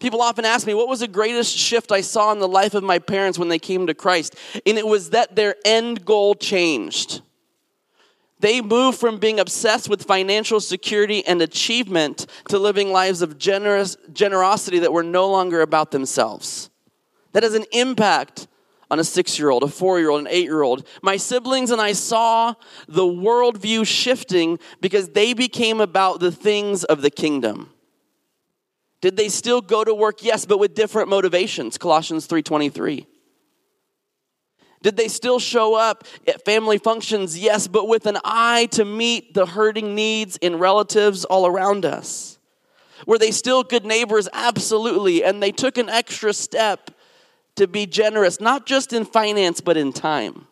People 0.00 0.20
often 0.20 0.44
ask 0.44 0.66
me, 0.66 0.74
what 0.74 0.88
was 0.88 0.98
the 0.98 1.06
greatest 1.06 1.56
shift 1.56 1.92
I 1.92 2.00
saw 2.00 2.32
in 2.32 2.40
the 2.40 2.48
life 2.48 2.74
of 2.74 2.82
my 2.82 2.98
parents 2.98 3.38
when 3.38 3.48
they 3.48 3.60
came 3.60 3.86
to 3.86 3.94
Christ? 3.94 4.34
And 4.66 4.76
it 4.76 4.88
was 4.88 5.10
that 5.10 5.36
their 5.36 5.54
end 5.64 6.04
goal 6.04 6.34
changed. 6.34 7.22
They 8.40 8.60
moved 8.60 8.98
from 8.98 9.20
being 9.20 9.38
obsessed 9.38 9.88
with 9.88 10.02
financial 10.02 10.58
security 10.58 11.24
and 11.24 11.40
achievement 11.40 12.26
to 12.48 12.58
living 12.58 12.90
lives 12.90 13.22
of 13.22 13.38
generous, 13.38 13.96
generosity 14.12 14.80
that 14.80 14.92
were 14.92 15.04
no 15.04 15.30
longer 15.30 15.60
about 15.60 15.92
themselves. 15.92 16.70
That 17.34 17.44
has 17.44 17.54
an 17.54 17.66
impact 17.70 18.48
on 18.90 18.98
a 18.98 19.04
six 19.04 19.38
year 19.38 19.50
old, 19.50 19.62
a 19.62 19.68
four 19.68 19.98
year 19.98 20.10
old, 20.10 20.20
an 20.20 20.28
eight 20.28 20.44
year 20.44 20.62
old. 20.62 20.86
My 21.02 21.16
siblings 21.16 21.70
and 21.70 21.80
I 21.80 21.92
saw 21.92 22.54
the 22.88 23.02
worldview 23.02 23.86
shifting 23.86 24.58
because 24.80 25.10
they 25.10 25.32
became 25.32 25.80
about 25.80 26.20
the 26.20 26.32
things 26.32 26.84
of 26.84 27.02
the 27.02 27.10
kingdom. 27.10 27.70
Did 29.00 29.16
they 29.16 29.28
still 29.28 29.60
go 29.60 29.84
to 29.84 29.94
work? 29.94 30.22
Yes, 30.22 30.46
but 30.46 30.58
with 30.58 30.74
different 30.74 31.08
motivations. 31.08 31.76
Colossians 31.76 32.26
3:23. 32.26 33.06
Did 34.82 34.98
they 34.98 35.08
still 35.08 35.38
show 35.38 35.74
up 35.74 36.04
at 36.28 36.44
family 36.44 36.76
functions? 36.76 37.38
Yes, 37.38 37.68
but 37.68 37.88
with 37.88 38.04
an 38.04 38.18
eye 38.22 38.66
to 38.72 38.84
meet 38.84 39.32
the 39.32 39.46
hurting 39.46 39.94
needs 39.94 40.36
in 40.36 40.58
relatives 40.58 41.24
all 41.24 41.46
around 41.46 41.86
us. 41.86 42.38
Were 43.06 43.18
they 43.18 43.30
still 43.30 43.62
good 43.62 43.84
neighbors? 43.84 44.28
Absolutely. 44.32 45.24
And 45.24 45.42
they 45.42 45.52
took 45.52 45.78
an 45.78 45.88
extra 45.88 46.32
step 46.32 46.90
to 47.56 47.66
be 47.66 47.86
generous, 47.86 48.40
not 48.40 48.66
just 48.66 48.92
in 48.92 49.04
finance, 49.04 49.60
but 49.60 49.76
in 49.76 49.92
time. 49.92 50.46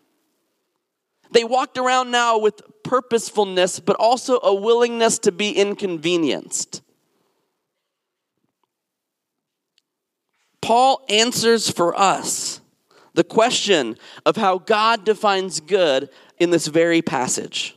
They 1.33 1.45
walked 1.45 1.79
around 1.79 2.11
now 2.11 2.39
with 2.39 2.61
purposefulness, 2.85 3.81
but 3.81 3.97
also 3.97 4.39
a 4.43 4.55
willingness 4.55 5.19
to 5.21 5.33
be 5.33 5.51
inconvenienced. 5.51 6.83
Paul 10.61 11.05
answers 11.09 11.71
for 11.71 11.99
us 11.99 12.61
the 13.15 13.25
question 13.25 13.97
of 14.25 14.37
how 14.37 14.59
God 14.59 15.05
defines 15.05 15.61
good 15.61 16.09
in 16.39 16.51
this 16.51 16.67
very 16.67 17.03
passage. 17.03 17.77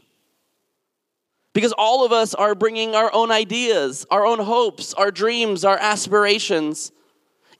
Because 1.53 1.73
all 1.77 2.05
of 2.05 2.11
us 2.11 2.33
are 2.33 2.53
bringing 2.53 2.95
our 2.95 3.11
own 3.13 3.31
ideas, 3.31 4.05
our 4.11 4.25
own 4.25 4.39
hopes, 4.39 4.93
our 4.93 5.09
dreams, 5.09 5.63
our 5.63 5.77
aspirations 5.77 6.91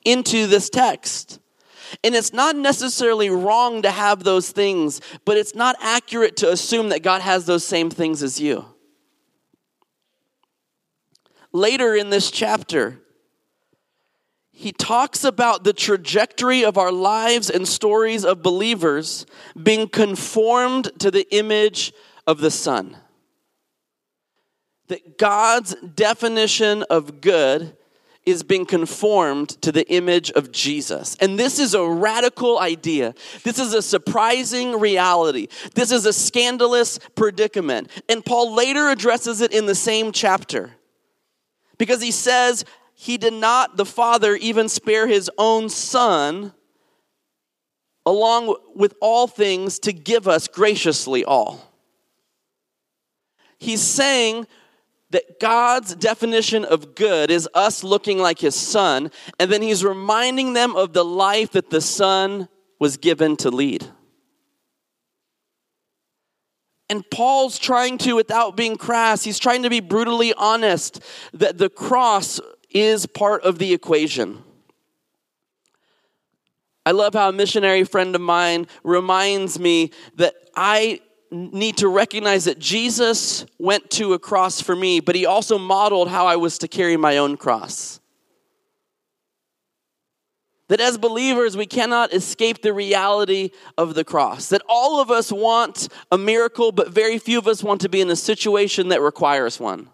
into 0.04 0.48
this 0.48 0.70
text. 0.70 1.40
And 2.04 2.16
it's 2.16 2.34
not 2.34 2.56
necessarily 2.56 3.30
wrong 3.30 3.82
to 3.82 3.92
have 3.92 4.24
those 4.24 4.52
things, 4.52 5.02
but 5.26 5.38
it's 5.38 5.56
not 5.56 5.76
accurate 5.80 6.38
to 6.38 6.52
assume 6.52 6.90
that 6.90 7.04
God 7.04 7.22
has 7.22 7.46
those 7.46 7.66
same 7.66 7.90
things 7.90 8.24
as 8.24 8.40
you. 8.40 8.66
Later 11.52 11.96
in 11.96 12.10
this 12.10 12.32
chapter, 12.32 13.00
he 14.52 14.72
talks 14.72 15.26
about 15.26 15.64
the 15.64 15.74
trajectory 15.74 16.64
of 16.64 16.78
our 16.78 16.92
lives 16.92 17.50
and 17.50 17.68
stories 17.68 18.24
of 18.24 18.42
believers 18.42 19.26
being 19.62 19.90
conformed 19.90 20.92
to 21.00 21.12
the 21.12 21.28
image 21.36 21.92
of 22.26 22.40
the 22.40 22.52
Son. 22.52 22.98
That 24.88 25.18
God's 25.18 25.76
definition 25.76 26.84
of 26.84 27.20
good 27.20 27.76
is 28.26 28.42
being 28.42 28.66
conformed 28.66 29.50
to 29.62 29.72
the 29.72 29.88
image 29.92 30.32
of 30.32 30.52
Jesus. 30.52 31.16
And 31.20 31.38
this 31.38 31.60
is 31.60 31.74
a 31.74 31.88
radical 31.88 32.58
idea. 32.58 33.14
This 33.44 33.60
is 33.60 33.74
a 33.74 33.82
surprising 33.82 34.80
reality. 34.80 35.48
This 35.76 35.92
is 35.92 36.06
a 36.06 36.14
scandalous 36.14 37.00
predicament. 37.16 37.92
And 38.10 38.26
Paul 38.26 38.56
later 38.56 38.90
addresses 38.90 39.42
it 39.42 39.54
in 39.54 39.68
the 39.68 39.76
same 39.76 40.12
chapter 40.12 40.72
because 41.78 42.02
he 42.02 42.12
says, 42.12 42.66
he 42.96 43.18
did 43.18 43.34
not, 43.34 43.78
the 43.78 43.86
Father, 43.86 44.36
even 44.36 44.70
spare 44.70 45.06
his 45.06 45.30
own 45.38 45.70
Son, 45.70 46.54
along 48.06 48.56
with 48.74 48.96
all 49.02 49.28
things, 49.28 49.80
to 49.80 49.94
give 49.94 50.28
us 50.28 50.48
graciously 50.48 51.26
all. 51.26 51.74
He's 53.60 53.82
saying 53.82 54.48
that 55.16 55.40
God's 55.40 55.96
definition 55.96 56.66
of 56.66 56.94
good 56.94 57.32
is 57.32 57.48
us 57.54 57.86
looking 57.86 58.18
like 58.18 58.40
his 58.40 58.54
Son, 58.54 59.10
and 59.40 59.50
then 59.50 59.62
he's 59.62 59.82
reminding 59.82 60.52
them 60.52 60.76
of 60.76 60.92
the 60.92 61.06
life 61.06 61.52
that 61.52 61.70
the 61.70 61.80
Son 61.80 62.50
was 62.82 62.98
given 62.98 63.38
to 63.38 63.50
lead. 63.50 63.88
And 66.90 67.10
Paul's 67.10 67.58
trying 67.58 67.98
to, 68.00 68.12
without 68.12 68.58
being 68.58 68.76
crass, 68.76 69.24
he's 69.24 69.40
trying 69.40 69.64
to 69.64 69.70
be 69.70 69.80
brutally 69.80 70.34
honest 70.34 71.02
that 71.34 71.58
the 71.58 71.70
cross 71.70 72.42
is 72.70 73.06
part 73.06 73.42
of 73.44 73.58
the 73.58 73.72
equation. 73.72 74.44
I 76.86 76.92
love 76.92 77.14
how 77.14 77.30
a 77.30 77.32
missionary 77.32 77.86
friend 77.86 78.14
of 78.16 78.22
mine 78.22 78.68
reminds 78.84 79.62
me 79.62 79.92
that 80.18 80.36
I 80.58 81.00
need 81.32 81.78
to 81.78 81.88
recognize 81.88 82.46
that 82.46 82.60
Jesus 82.60 83.46
went 83.60 83.90
to 83.92 84.14
a 84.14 84.20
cross 84.20 84.62
for 84.62 84.76
me, 84.76 85.00
but 85.00 85.16
he 85.16 85.26
also 85.26 85.58
modeled 85.58 86.10
how 86.10 86.28
I 86.28 86.36
was 86.36 86.58
to 86.60 86.68
carry 86.68 86.98
my 86.98 87.18
own 87.18 87.38
cross. 87.38 88.00
That 90.68 90.82
as 90.82 90.98
believers, 90.98 91.56
we 91.56 91.68
cannot 91.68 92.12
escape 92.14 92.62
the 92.62 92.74
reality 92.74 93.52
of 93.78 93.94
the 93.94 94.04
cross. 94.04 94.50
That 94.50 94.64
all 94.68 95.00
of 95.00 95.12
us 95.12 95.32
want 95.32 95.90
a 96.12 96.18
miracle, 96.18 96.72
but 96.72 96.90
very 96.90 97.20
few 97.20 97.38
of 97.38 97.48
us 97.48 97.64
want 97.64 97.82
to 97.82 97.90
be 97.90 98.02
in 98.02 98.10
a 98.10 98.16
situation 98.16 98.88
that 98.90 99.02
requires 99.02 99.60
one. 99.60 99.90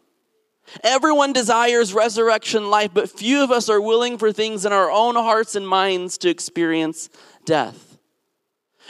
Everyone 0.84 1.34
desires 1.34 1.94
resurrection 1.94 2.70
life, 2.70 2.92
but 2.94 3.10
few 3.10 3.44
of 3.44 3.52
us 3.52 3.68
are 3.68 3.82
willing 3.82 4.18
for 4.18 4.32
things 4.32 4.66
in 4.66 4.72
our 4.72 4.90
own 4.90 5.16
hearts 5.16 5.56
and 5.56 5.68
minds 5.68 6.18
to 6.20 6.30
experience 6.30 7.10
death. 7.46 7.91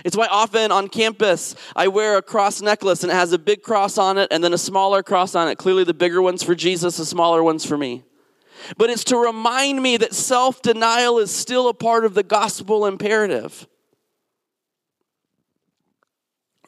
It's 0.03 0.17
why 0.17 0.27
often 0.27 0.72
on 0.72 0.88
campus 0.88 1.55
I 1.75 1.88
wear 1.88 2.17
a 2.17 2.22
cross 2.22 2.62
necklace 2.62 3.03
and 3.03 3.12
it 3.12 3.15
has 3.15 3.34
a 3.34 3.39
big 3.39 3.62
cross 3.62 3.98
on 3.98 4.17
it 4.17 4.27
and 4.31 4.43
then 4.43 4.53
a 4.53 4.58
smaller 4.58 5.03
cross 5.03 5.36
on 5.36 5.48
it. 5.48 5.58
Clearly, 5.58 5.84
the 5.84 5.93
bigger 5.93 6.22
one's 6.22 6.43
for 6.43 6.55
Jesus, 6.55 6.98
the 6.98 7.05
smaller 7.05 7.43
one's 7.43 7.65
for 7.65 7.77
me. 7.77 8.03
But 8.77 8.89
it's 8.89 9.03
to 9.05 9.17
remind 9.17 9.81
me 9.81 9.98
that 9.98 10.13
self 10.13 10.62
denial 10.62 11.17
is 11.17 11.31
still 11.31 11.67
a 11.67 11.74
part 11.74 12.05
of 12.05 12.13
the 12.13 12.24
gospel 12.24 12.86
imperative 12.86 13.67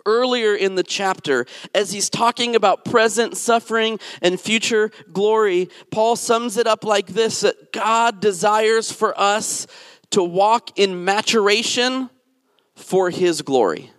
earlier 0.05 0.55
in 0.55 0.75
the 0.75 0.83
chapter, 0.83 1.45
as 1.73 1.91
he's 1.91 2.09
talking 2.09 2.55
about 2.55 2.85
present 2.85 3.37
suffering 3.37 3.99
and 4.21 4.39
future 4.39 4.91
glory, 5.11 5.69
Paul 5.91 6.15
sums 6.15 6.57
it 6.57 6.67
up 6.67 6.83
like 6.83 7.07
this 7.07 7.41
that 7.41 7.71
God 7.71 8.19
desires 8.19 8.91
for 8.91 9.19
us 9.19 9.67
to 10.11 10.23
walk 10.23 10.77
in 10.77 11.05
maturation 11.05 12.09
for 12.75 13.09
his 13.09 13.41
glory. 13.41 13.91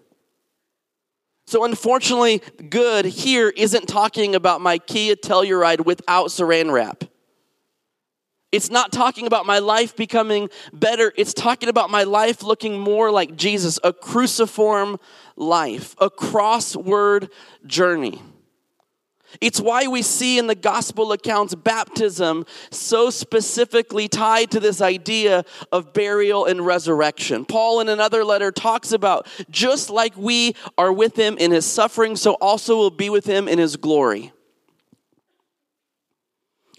So, 1.47 1.65
unfortunately, 1.65 2.43
good 2.71 3.05
here 3.05 3.51
isn't 3.51 3.87
talking 3.87 4.35
about 4.35 4.61
my 4.61 4.79
Kia 4.79 5.15
Telluride 5.15 5.85
without 5.85 6.29
saran 6.29 6.73
wrap. 6.73 7.05
It's 8.51 8.71
not 8.71 8.93
talking 8.93 9.27
about 9.27 9.47
my 9.47 9.59
life 9.59 9.97
becoming 9.97 10.49
better. 10.73 11.13
It's 11.17 11.35
talking 11.35 11.69
about 11.69 11.91
my 11.91 12.05
life 12.05 12.43
looking 12.43 12.79
more 12.79 13.11
like 13.11 13.37
Jesus, 13.37 13.81
a 13.83 13.93
cruciform 13.93 14.99
life, 15.37 15.97
a 15.99 16.09
crossword 16.09 17.31
journey. 17.67 18.23
It's 19.41 19.61
why 19.61 19.87
we 19.87 20.03
see 20.03 20.39
in 20.39 20.47
the 20.47 20.55
gospel 20.55 21.13
accounts 21.13 21.55
baptism 21.55 22.47
so 22.71 23.11
specifically 23.11 24.09
tied 24.09 24.51
to 24.53 24.61
this 24.61 24.81
idea 24.81 25.45
of 25.73 25.93
burial 25.93 26.47
and 26.47 26.65
resurrection. 26.65 27.45
Paul, 27.45 27.81
in 27.81 27.89
another 27.89 28.25
letter, 28.25 28.51
talks 28.51 28.93
about 28.93 29.27
just 29.51 29.91
like 29.91 30.17
we 30.17 30.55
are 30.79 30.93
with 30.93 31.17
him 31.17 31.37
in 31.39 31.51
his 31.51 31.67
suffering, 31.67 32.17
so 32.17 32.35
also 32.35 32.77
will 32.77 32.91
be 32.91 33.11
with 33.11 33.27
him 33.27 33.49
in 33.49 33.59
his 33.59 33.77
glory. 33.77 34.33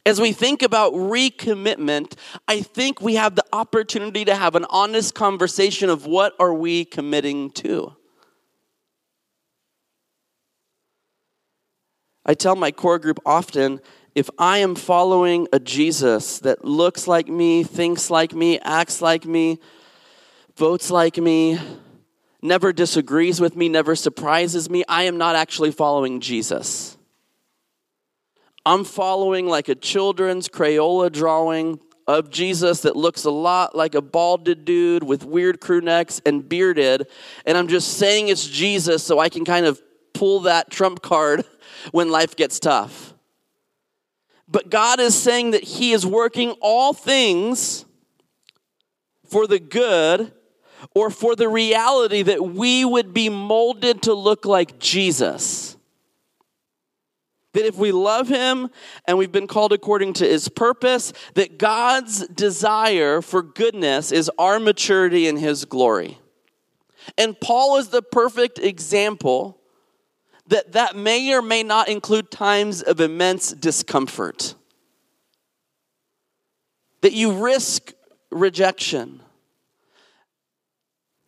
As 0.05 0.21
we 0.21 0.33
think 0.33 0.61
about 0.61 0.93
recommitment, 0.93 2.13
I 2.47 2.61
think 2.61 3.01
we 3.01 3.15
have 3.15 3.35
the 3.35 3.45
opportunity 3.51 4.23
to 4.25 4.35
have 4.35 4.55
an 4.55 4.65
honest 4.69 5.15
conversation 5.15 5.89
of 5.89 6.05
what 6.05 6.33
are 6.39 6.53
we 6.53 6.85
committing 6.85 7.49
to? 7.51 7.95
I 12.25 12.33
tell 12.33 12.55
my 12.55 12.71
core 12.71 12.99
group 12.99 13.19
often 13.25 13.79
if 14.15 14.29
I 14.39 14.59
am 14.59 14.75
following 14.75 15.47
a 15.51 15.59
Jesus 15.59 16.39
that 16.39 16.63
looks 16.63 17.07
like 17.07 17.27
me, 17.27 17.63
thinks 17.63 18.09
like 18.09 18.33
me, 18.33 18.59
acts 18.59 19.01
like 19.01 19.25
me, 19.25 19.59
votes 20.55 20.89
like 20.89 21.17
me, 21.17 21.59
never 22.41 22.71
disagrees 22.71 23.41
with 23.41 23.55
me, 23.57 23.67
never 23.67 23.95
surprises 23.95 24.69
me, 24.69 24.85
I 24.87 25.03
am 25.03 25.17
not 25.17 25.35
actually 25.35 25.71
following 25.71 26.21
Jesus. 26.21 26.97
I'm 28.65 28.85
following 28.85 29.47
like 29.47 29.67
a 29.67 29.75
children's 29.75 30.47
Crayola 30.47 31.11
drawing 31.11 31.79
of 32.07 32.29
Jesus 32.29 32.81
that 32.81 32.95
looks 32.95 33.25
a 33.25 33.31
lot 33.31 33.75
like 33.75 33.95
a 33.95 34.01
balded 34.01 34.63
dude 34.63 35.03
with 35.03 35.23
weird 35.23 35.59
crew 35.59 35.81
necks 35.81 36.21
and 36.25 36.47
bearded. 36.47 37.07
And 37.45 37.57
I'm 37.57 37.67
just 37.67 37.97
saying 37.97 38.29
it's 38.29 38.47
Jesus 38.47 39.03
so 39.03 39.19
I 39.19 39.29
can 39.29 39.43
kind 39.43 39.65
of 39.65 39.81
pull 40.13 40.41
that 40.41 40.71
trump 40.71 41.01
card 41.01 41.45
when 41.91 42.09
life 42.09 42.35
gets 42.35 42.59
tough. 42.59 43.13
But 44.47 44.69
God 44.69 44.99
is 44.99 45.15
saying 45.15 45.51
that 45.51 45.63
He 45.63 45.91
is 45.91 46.05
working 46.05 46.51
all 46.61 46.93
things 46.93 47.85
for 49.27 49.47
the 49.47 49.59
good 49.59 50.31
or 50.93 51.09
for 51.09 51.35
the 51.35 51.49
reality 51.49 52.21
that 52.21 52.45
we 52.45 52.85
would 52.85 53.13
be 53.13 53.29
molded 53.29 54.03
to 54.03 54.13
look 54.13 54.45
like 54.45 54.79
Jesus. 54.79 55.77
That 57.53 57.65
if 57.65 57.77
we 57.77 57.91
love 57.91 58.27
him 58.27 58.69
and 59.07 59.17
we've 59.17 59.31
been 59.31 59.47
called 59.47 59.71
according 59.71 60.13
to 60.13 60.27
his 60.27 60.49
purpose, 60.49 61.13
that 61.35 61.57
God's 61.57 62.27
desire 62.27 63.21
for 63.21 63.41
goodness 63.41 64.11
is 64.11 64.29
our 64.37 64.59
maturity 64.59 65.27
in 65.27 65.37
his 65.37 65.63
glory. 65.63 66.19
And 67.17 67.39
Paul 67.39 67.77
is 67.77 67.89
the 67.89 68.01
perfect 68.01 68.59
example 68.59 69.61
that 70.47 70.73
that 70.73 70.95
may 70.95 71.33
or 71.33 71.41
may 71.41 71.63
not 71.63 71.89
include 71.89 72.31
times 72.31 72.81
of 72.81 72.99
immense 72.99 73.51
discomfort. 73.51 74.55
That 77.01 77.13
you 77.13 77.43
risk 77.43 77.93
rejection 78.31 79.21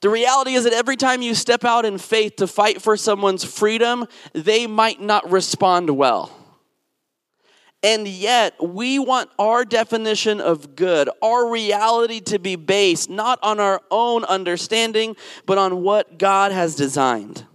the 0.02 0.10
reality 0.10 0.54
is 0.54 0.64
that 0.66 0.74
every 0.74 0.96
time 0.96 1.22
you 1.22 1.34
step 1.34 1.66
out 1.66 1.84
in 1.84 1.98
faith 1.98 2.36
to 2.38 2.48
fight 2.48 2.82
for 2.82 2.96
someone's 2.98 3.44
freedom, 3.44 4.06
they 4.34 4.68
might 4.68 5.02
not 5.02 5.32
respond 5.32 5.90
well. 5.90 6.32
And 7.84 8.08
yet, 8.08 8.54
we 8.64 9.00
want 9.00 9.30
our 9.40 9.64
definition 9.64 10.42
of 10.42 10.76
good, 10.76 11.10
our 11.22 11.50
reality 11.50 12.20
to 12.22 12.40
be 12.40 12.56
based 12.56 13.10
not 13.10 13.40
on 13.42 13.60
our 13.60 13.82
own 13.92 14.24
understanding, 14.26 15.16
but 15.46 15.58
on 15.58 15.82
what 15.84 16.18
God 16.18 16.52
has 16.52 16.76
designed. 16.76 17.46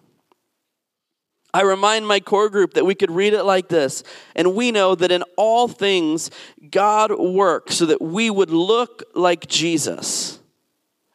I 1.54 1.62
remind 1.62 2.06
my 2.06 2.21
core 2.21 2.49
group 2.49 2.75
that 2.75 2.87
we 2.87 2.94
could 2.94 3.11
read 3.11 3.35
it 3.35 3.42
like 3.42 3.68
this. 3.68 4.02
And 4.35 4.54
we 4.54 4.71
know 4.71 4.94
that 4.94 5.12
in 5.12 5.23
all 5.37 5.68
things, 5.68 6.30
God 6.71 7.18
works 7.18 7.76
so 7.76 7.87
that 7.87 8.00
we 8.00 8.30
would 8.30 8.50
look 8.50 9.02
like 9.14 9.49
Jesus 9.49 10.38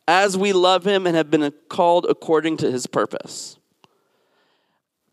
as 0.08 0.38
we 0.38 0.54
love 0.54 0.86
him 0.86 1.08
and 1.08 1.16
have 1.16 1.32
been 1.32 1.52
called 1.70 2.06
according 2.08 2.58
to 2.58 2.72
his 2.72 2.86
purpose. 2.86 3.58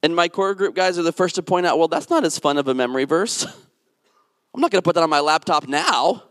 And 0.02 0.14
my 0.14 0.28
core 0.28 0.54
group 0.54 0.74
guys 0.74 0.98
are 0.98 1.02
the 1.02 1.12
first 1.12 1.36
to 1.36 1.42
point 1.42 1.64
out 1.64 1.78
well, 1.78 1.88
that's 1.88 2.10
not 2.10 2.24
as 2.24 2.38
fun 2.38 2.58
of 2.58 2.68
a 2.68 2.74
memory 2.74 3.06
verse. 3.06 3.44
I'm 4.54 4.60
not 4.60 4.70
going 4.70 4.80
to 4.80 4.84
put 4.84 4.94
that 4.94 5.02
on 5.02 5.10
my 5.10 5.20
laptop 5.20 5.66
now. 5.66 6.22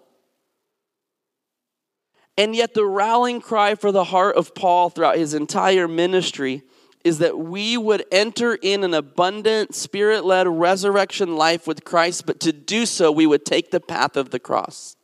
And 2.38 2.56
yet, 2.56 2.74
the 2.74 2.86
rallying 2.86 3.42
cry 3.42 3.76
for 3.76 3.92
the 3.92 4.06
heart 4.06 4.38
of 4.38 4.56
Paul 4.56 4.90
throughout 4.90 5.18
his 5.18 5.34
entire 5.34 5.88
ministry 5.88 6.64
is 7.04 7.18
that 7.18 7.38
we 7.38 7.76
would 7.78 8.06
enter 8.12 8.56
in 8.56 8.84
an 8.84 8.94
abundant, 8.94 9.76
spirit 9.76 10.24
led 10.24 10.48
resurrection 10.48 11.36
life 11.36 11.68
with 11.68 11.84
Christ, 11.84 12.26
but 12.26 12.40
to 12.42 12.54
do 12.54 12.86
so, 12.86 13.12
we 13.12 13.28
would 13.28 13.46
take 13.46 13.72
the 13.72 13.82
path 13.82 14.16
of 14.16 14.30
the 14.30 14.40
cross. 14.40 14.96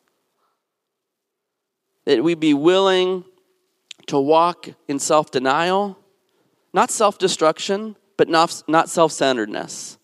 That 2.05 2.23
we 2.23 2.35
be 2.35 2.53
willing 2.53 3.25
to 4.07 4.19
walk 4.19 4.69
in 4.87 4.97
self 4.99 5.29
denial, 5.29 5.97
not 6.73 6.89
self 6.89 7.17
destruction, 7.17 7.97
but 8.17 8.29
not, 8.29 8.63
not 8.67 8.89
self 8.89 9.11
centeredness. 9.11 9.97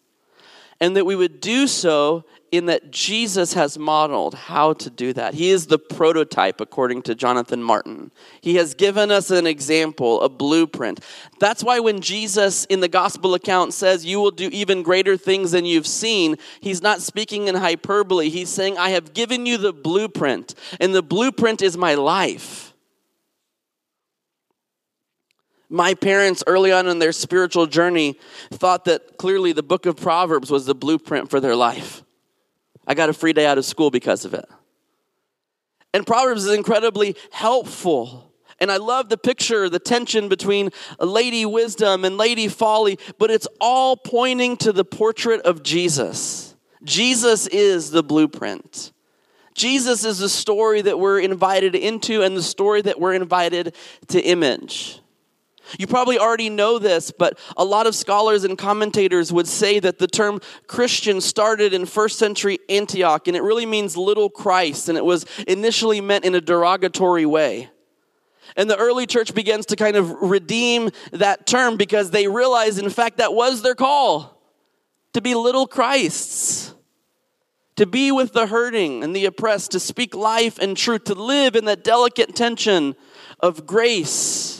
And 0.81 0.97
that 0.97 1.05
we 1.05 1.15
would 1.15 1.39
do 1.39 1.67
so 1.67 2.25
in 2.57 2.67
that 2.67 2.91
Jesus 2.91 3.53
has 3.53 3.77
modeled 3.77 4.35
how 4.35 4.73
to 4.73 4.89
do 4.89 5.13
that. 5.13 5.33
He 5.33 5.49
is 5.49 5.67
the 5.67 5.79
prototype, 5.79 6.61
according 6.61 7.01
to 7.03 7.15
Jonathan 7.15 7.61
Martin. 7.61 8.11
He 8.41 8.55
has 8.55 8.73
given 8.73 9.11
us 9.11 9.31
an 9.31 9.47
example, 9.47 10.21
a 10.21 10.29
blueprint. 10.29 10.99
That's 11.39 11.63
why 11.63 11.79
when 11.79 12.01
Jesus 12.01 12.65
in 12.65 12.79
the 12.79 12.87
gospel 12.87 13.33
account 13.33 13.73
says, 13.73 14.05
You 14.05 14.19
will 14.19 14.31
do 14.31 14.49
even 14.51 14.83
greater 14.83 15.17
things 15.17 15.51
than 15.51 15.65
you've 15.65 15.87
seen, 15.87 16.37
he's 16.61 16.81
not 16.81 17.01
speaking 17.01 17.47
in 17.47 17.55
hyperbole. 17.55 18.29
He's 18.29 18.49
saying, 18.49 18.77
I 18.77 18.89
have 18.89 19.13
given 19.13 19.45
you 19.45 19.57
the 19.57 19.73
blueprint, 19.73 20.55
and 20.79 20.95
the 20.95 21.03
blueprint 21.03 21.61
is 21.61 21.77
my 21.77 21.95
life. 21.95 22.73
My 25.69 25.93
parents, 25.93 26.43
early 26.47 26.71
on 26.71 26.87
in 26.87 26.99
their 26.99 27.11
spiritual 27.11 27.65
journey, 27.65 28.17
thought 28.49 28.85
that 28.85 29.17
clearly 29.17 29.51
the 29.51 29.63
book 29.63 29.85
of 29.85 29.97
Proverbs 29.97 30.49
was 30.49 30.65
the 30.65 30.75
blueprint 30.75 31.29
for 31.29 31.41
their 31.41 31.55
life. 31.55 32.04
I 32.87 32.93
got 32.93 33.09
a 33.09 33.13
free 33.13 33.33
day 33.33 33.45
out 33.45 33.57
of 33.57 33.65
school 33.65 33.91
because 33.91 34.25
of 34.25 34.33
it. 34.33 34.45
And 35.93 36.05
Proverbs 36.05 36.45
is 36.45 36.53
incredibly 36.53 37.15
helpful. 37.31 38.33
And 38.59 38.71
I 38.71 38.77
love 38.77 39.09
the 39.09 39.17
picture, 39.17 39.69
the 39.69 39.79
tension 39.79 40.29
between 40.29 40.69
Lady 40.99 41.45
Wisdom 41.45 42.05
and 42.05 42.17
Lady 42.17 42.47
Folly, 42.47 42.97
but 43.17 43.31
it's 43.31 43.47
all 43.59 43.97
pointing 43.97 44.57
to 44.57 44.71
the 44.71 44.85
portrait 44.85 45.41
of 45.41 45.63
Jesus. 45.63 46.55
Jesus 46.83 47.47
is 47.47 47.91
the 47.91 48.03
blueprint. 48.03 48.93
Jesus 49.53 50.03
is 50.03 50.19
the 50.19 50.29
story 50.29 50.81
that 50.81 50.99
we're 50.99 51.19
invited 51.19 51.75
into 51.75 52.21
and 52.21 52.35
the 52.35 52.43
story 52.43 52.81
that 52.81 52.99
we're 52.99 53.13
invited 53.13 53.73
to 54.09 54.21
image. 54.21 54.99
You 55.77 55.87
probably 55.87 56.17
already 56.19 56.49
know 56.49 56.79
this, 56.79 57.11
but 57.11 57.37
a 57.57 57.65
lot 57.65 57.87
of 57.87 57.95
scholars 57.95 58.43
and 58.43 58.57
commentators 58.57 59.33
would 59.33 59.47
say 59.47 59.79
that 59.79 59.99
the 59.99 60.07
term 60.07 60.39
Christian 60.67 61.21
started 61.21 61.73
in 61.73 61.85
first 61.85 62.19
century 62.19 62.59
Antioch, 62.69 63.27
and 63.27 63.35
it 63.35 63.43
really 63.43 63.65
means 63.65 63.97
little 63.97 64.29
Christ, 64.29 64.89
and 64.89 64.97
it 64.97 65.05
was 65.05 65.25
initially 65.47 66.01
meant 66.01 66.25
in 66.25 66.35
a 66.35 66.41
derogatory 66.41 67.25
way. 67.25 67.69
And 68.55 68.69
the 68.69 68.77
early 68.77 69.05
church 69.05 69.33
begins 69.33 69.65
to 69.67 69.75
kind 69.75 69.97
of 69.97 70.09
redeem 70.21 70.91
that 71.11 71.47
term 71.47 71.77
because 71.77 72.11
they 72.11 72.27
realize, 72.27 72.77
in 72.77 72.89
fact, 72.89 73.17
that 73.17 73.33
was 73.33 73.61
their 73.61 73.75
call 73.75 74.41
to 75.13 75.21
be 75.21 75.33
little 75.33 75.65
Christs, 75.65 76.73
to 77.75 77.85
be 77.85 78.11
with 78.11 78.33
the 78.33 78.47
hurting 78.47 79.03
and 79.03 79.15
the 79.15 79.25
oppressed, 79.25 79.71
to 79.71 79.79
speak 79.79 80.13
life 80.15 80.59
and 80.59 80.77
truth, 80.77 81.05
to 81.05 81.15
live 81.15 81.55
in 81.55 81.65
that 81.65 81.83
delicate 81.83 82.35
tension 82.35 82.95
of 83.39 83.65
grace 83.65 84.54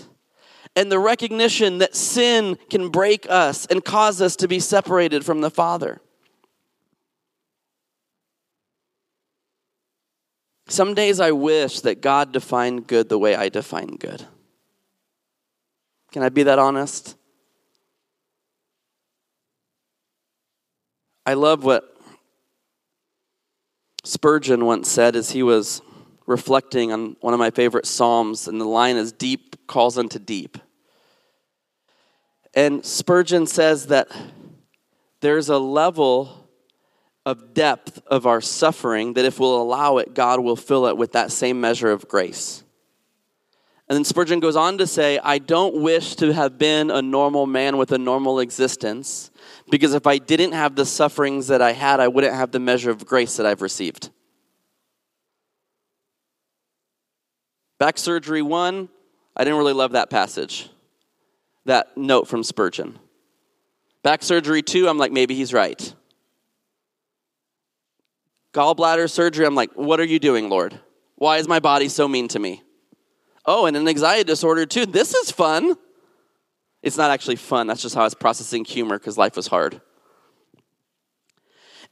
and 0.76 0.92
the 0.92 1.00
recognition 1.00 1.78
that 1.80 1.96
sin 1.96 2.58
can 2.70 2.90
break 2.90 3.26
us 3.30 3.66
and 3.68 3.84
cause 3.84 4.22
us 4.22 4.36
to 4.38 4.48
be 4.48 4.60
separated 4.60 5.26
from 5.26 5.42
the 5.42 5.50
Father. 5.50 6.02
Some 10.68 10.94
days 10.94 11.20
I 11.20 11.32
wish 11.32 11.82
that 11.82 12.02
God 12.02 12.32
defined 12.32 12.88
good 12.88 13.08
the 13.08 13.20
way 13.20 13.36
I 13.36 13.50
define 13.50 13.96
good. 13.98 14.26
Can 16.12 16.24
I 16.24 16.30
be 16.30 16.44
that 16.44 16.60
honest? 16.60 17.16
I 21.26 21.34
love 21.34 21.64
what 21.64 21.96
Spurgeon 24.04 24.66
once 24.66 24.90
said 24.90 25.16
as 25.16 25.32
he 25.32 25.44
was 25.44 25.82
reflecting 26.26 26.92
on 26.92 27.16
one 27.22 27.34
of 27.34 27.40
my 27.40 27.52
favorite 27.52 27.86
Psalms, 27.86 28.48
and 28.48 28.60
the 28.60 28.66
line 28.66 28.96
is 28.96 29.12
Deep 29.12 29.68
calls 29.68 29.98
unto 29.98 30.20
deep. 30.20 30.58
And 32.56 32.86
Spurgeon 32.86 33.48
says 33.48 33.88
that 33.88 34.08
there's 35.20 35.50
a 35.50 35.58
level 35.58 36.50
of 37.26 37.54
depth 37.54 38.02
of 38.08 38.26
our 38.26 38.40
suffering 38.40 39.14
that 39.14 39.26
if 39.26 39.40
we'll 39.40 39.62
allow 39.62 39.98
it, 39.98 40.14
God 40.14 40.40
will 40.40 40.56
fill 40.56 40.88
it 40.88 40.96
with 40.96 41.12
that 41.12 41.32
same 41.32 41.60
measure 41.60 41.92
of 41.92 42.08
grace. 42.08 42.64
And 43.90 43.96
then 43.96 44.06
Spurgeon 44.06 44.40
goes 44.40 44.56
on 44.56 44.78
to 44.78 44.88
say, 44.88 45.20
I 45.20 45.38
don't 45.38 45.82
wish 45.82 46.16
to 46.16 46.32
have 46.34 46.58
been 46.58 46.90
a 46.90 47.02
normal 47.02 47.46
man 47.46 47.78
with 47.78 47.92
a 47.92 47.98
normal 47.98 48.40
existence, 48.40 49.32
because 49.70 49.94
if 49.94 50.08
I 50.08 50.18
didn't 50.18 50.54
have 50.54 50.76
the 50.76 50.86
sufferings 50.86 51.48
that 51.48 51.62
I 51.62 51.74
had, 51.74 52.00
I 52.00 52.08
wouldn't 52.08 52.34
have 52.34 52.52
the 52.52 52.60
measure 52.60 52.90
of 52.90 53.06
grace 53.06 53.38
that 53.38 53.46
I've 53.46 53.62
received. 53.62 54.10
Back 57.78 57.98
surgery 57.98 58.42
one, 58.42 58.90
I 59.36 59.44
didn't 59.44 59.60
really 59.60 59.74
love 59.74 59.92
that 59.92 60.10
passage 60.10 60.70
that 61.66 61.98
note 61.98 62.28
from 62.28 62.44
Spurgeon. 62.44 63.00
Back 64.04 64.24
surgery 64.24 64.62
too, 64.62 64.88
I'm 64.88 64.98
like, 64.98 65.12
maybe 65.12 65.36
he's 65.36 65.54
right. 65.54 65.94
Gallbladder 68.54 69.10
surgery, 69.10 69.46
I'm 69.46 69.56
like, 69.56 69.72
what 69.74 70.00
are 70.00 70.06
you 70.06 70.20
doing, 70.20 70.50
Lord? 70.50 70.80
Why 71.16 71.38
is 71.38 71.48
my 71.48 71.60
body 71.60 71.90
so 71.90 72.08
mean 72.08 72.28
to 72.30 72.40
me? 72.40 72.62
Oh, 73.46 73.66
and 73.66 73.76
an 73.76 73.88
anxiety 73.88 74.24
disorder 74.24 74.66
too. 74.66 74.86
This 74.86 75.14
is 75.14 75.32
fun. 75.32 75.76
It's 76.82 76.98
not 76.98 77.12
actually 77.12 77.36
fun. 77.36 77.68
That's 77.68 77.82
just 77.82 77.96
how 77.96 78.02
I 78.02 78.06
was 78.06 78.14
processing 78.14 78.64
humor 78.64 78.98
because 78.98 79.18
life 79.18 79.36
was 79.36 79.48
hard. 79.48 79.82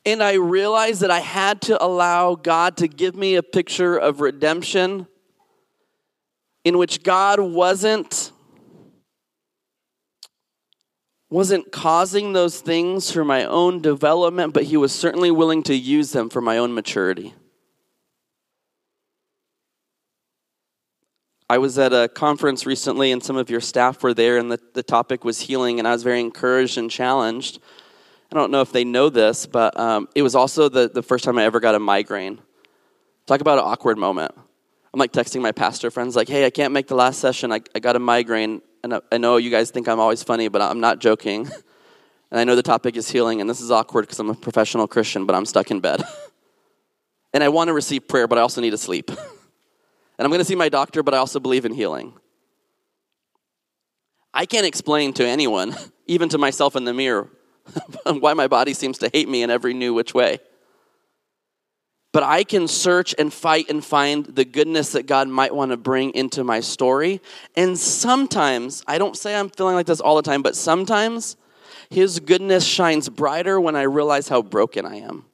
And 0.06 0.22
I 0.22 0.34
realized 0.34 1.02
that 1.02 1.12
I 1.12 1.20
had 1.20 1.62
to 1.64 1.84
allow 1.84 2.36
God 2.36 2.78
to 2.78 2.88
give 2.88 3.16
me 3.16 3.36
a 3.36 3.44
picture 3.44 3.98
of 3.98 4.22
redemption 4.22 5.08
in 6.64 6.78
which 6.78 7.04
God 7.04 7.40
wasn't 7.40 8.23
wasn't 11.34 11.72
causing 11.72 12.34
those 12.34 12.62
things 12.62 13.10
for 13.10 13.26
my 13.26 13.44
own 13.44 13.82
development, 13.82 14.54
but 14.54 14.66
he 14.66 14.78
was 14.78 14.92
certainly 14.92 15.32
willing 15.32 15.64
to 15.64 15.74
use 15.74 16.12
them 16.12 16.30
for 16.30 16.42
my 16.42 16.60
own 16.60 16.76
maturity. 16.76 17.34
I 21.50 21.58
was 21.58 21.80
at 21.80 21.92
a 21.92 22.08
conference 22.08 22.68
recently, 22.68 23.12
and 23.12 23.24
some 23.24 23.36
of 23.36 23.50
your 23.50 23.62
staff 23.62 24.04
were 24.04 24.14
there, 24.14 24.38
and 24.38 24.52
the, 24.52 24.60
the 24.76 24.84
topic 24.84 25.26
was 25.26 25.42
healing, 25.42 25.80
and 25.80 25.88
I 25.88 25.94
was 25.94 26.04
very 26.04 26.20
encouraged 26.20 26.78
and 26.78 26.90
challenged. 26.90 27.60
I 28.32 28.36
don't 28.36 28.52
know 28.52 28.62
if 28.62 28.72
they 28.72 28.84
know 28.84 29.10
this, 29.10 29.48
but 29.48 29.76
um, 29.80 30.10
it 30.14 30.22
was 30.22 30.36
also 30.36 30.70
the, 30.70 30.88
the 30.88 31.02
first 31.02 31.26
time 31.26 31.40
I 31.40 31.46
ever 31.46 31.60
got 31.60 31.74
a 31.74 31.80
migraine. 31.80 32.42
Talk 33.26 33.42
about 33.42 33.58
an 33.58 33.66
awkward 33.66 33.98
moment. 33.98 34.36
I'm 34.94 35.00
like 35.00 35.12
texting 35.12 35.42
my 35.42 35.52
pastor 35.52 35.90
friends, 35.90 36.16
like, 36.16 36.30
hey, 36.30 36.46
I 36.46 36.52
can't 36.52 36.74
make 36.74 36.86
the 36.86 36.96
last 36.96 37.20
session. 37.20 37.52
I, 37.52 37.62
I 37.74 37.80
got 37.80 37.96
a 37.96 38.00
migraine 38.00 38.62
and 38.84 39.02
I 39.12 39.18
know 39.18 39.38
you 39.38 39.50
guys 39.50 39.72
think 39.72 39.88
I'm 39.88 40.00
always 40.00 40.24
funny, 40.24 40.48
but 40.50 40.62
I'm 40.62 40.80
not 40.80 41.00
joking. 41.00 41.50
And 42.32 42.40
I 42.40 42.46
know 42.46 42.56
the 42.56 42.64
topic 42.64 42.98
is 42.98 43.12
healing, 43.12 43.42
and 43.42 43.48
this 43.48 43.62
is 43.62 43.70
awkward 43.70 44.08
because 44.08 44.18
I'm 44.18 44.32
a 44.32 44.34
professional 44.34 44.88
Christian, 44.88 45.28
but 45.28 45.36
I'm 45.36 45.46
stuck 45.46 45.70
in 45.70 45.82
bed. 45.82 46.04
and 47.34 47.44
I 47.44 47.50
want 47.50 47.68
to 47.68 47.74
receive 47.74 48.08
prayer, 48.08 48.28
but 48.28 48.40
I 48.40 48.42
also 48.42 48.60
need 48.60 48.72
to 48.72 48.78
sleep. 48.80 49.10
and 49.12 49.20
I'm 50.18 50.30
going 50.30 50.40
to 50.40 50.44
see 50.44 50.56
my 50.56 50.68
doctor, 50.68 51.04
but 51.04 51.14
I 51.14 51.18
also 51.18 51.40
believe 51.40 51.64
in 51.64 51.76
healing. 51.76 52.14
I 54.34 54.48
can't 54.48 54.66
explain 54.66 55.14
to 55.14 55.28
anyone, 55.28 55.76
even 56.08 56.28
to 56.30 56.40
myself 56.40 56.76
in 56.76 56.86
the 56.86 56.94
mirror, 56.96 57.30
why 58.06 58.34
my 58.34 58.48
body 58.48 58.74
seems 58.74 58.98
to 58.98 59.12
hate 59.14 59.30
me 59.30 59.44
in 59.44 59.52
every 59.52 59.76
new 59.76 59.94
which 59.94 60.16
way 60.16 60.40
but 62.14 62.22
I 62.22 62.44
can 62.44 62.68
search 62.68 63.14
and 63.18 63.34
fight 63.34 63.70
and 63.70 63.84
find 63.84 64.24
the 64.28 64.46
goodness 64.46 64.92
that 64.92 65.08
God 65.08 65.28
might 65.28 65.54
want 65.54 65.72
to 65.72 65.78
bring 65.78 66.12
into 66.12 66.44
my 66.44 66.60
story. 66.60 67.20
And 67.56 67.78
sometimes, 67.78 68.84
I 68.88 69.00
don't 69.00 69.18
say 69.18 69.36
I'm 69.36 69.50
feeling 69.50 69.74
like 69.74 69.88
this 69.88 70.00
all 70.00 70.16
the 70.16 70.22
time, 70.22 70.44
but 70.44 70.56
sometimes 70.56 71.36
His 71.90 72.20
goodness 72.20 72.64
shines 72.64 73.10
brighter 73.10 73.60
when 73.60 73.76
I 73.76 73.82
realize 73.82 74.28
how 74.28 74.44
broken 74.44 74.86
I 74.86 74.98
am. 74.98 75.26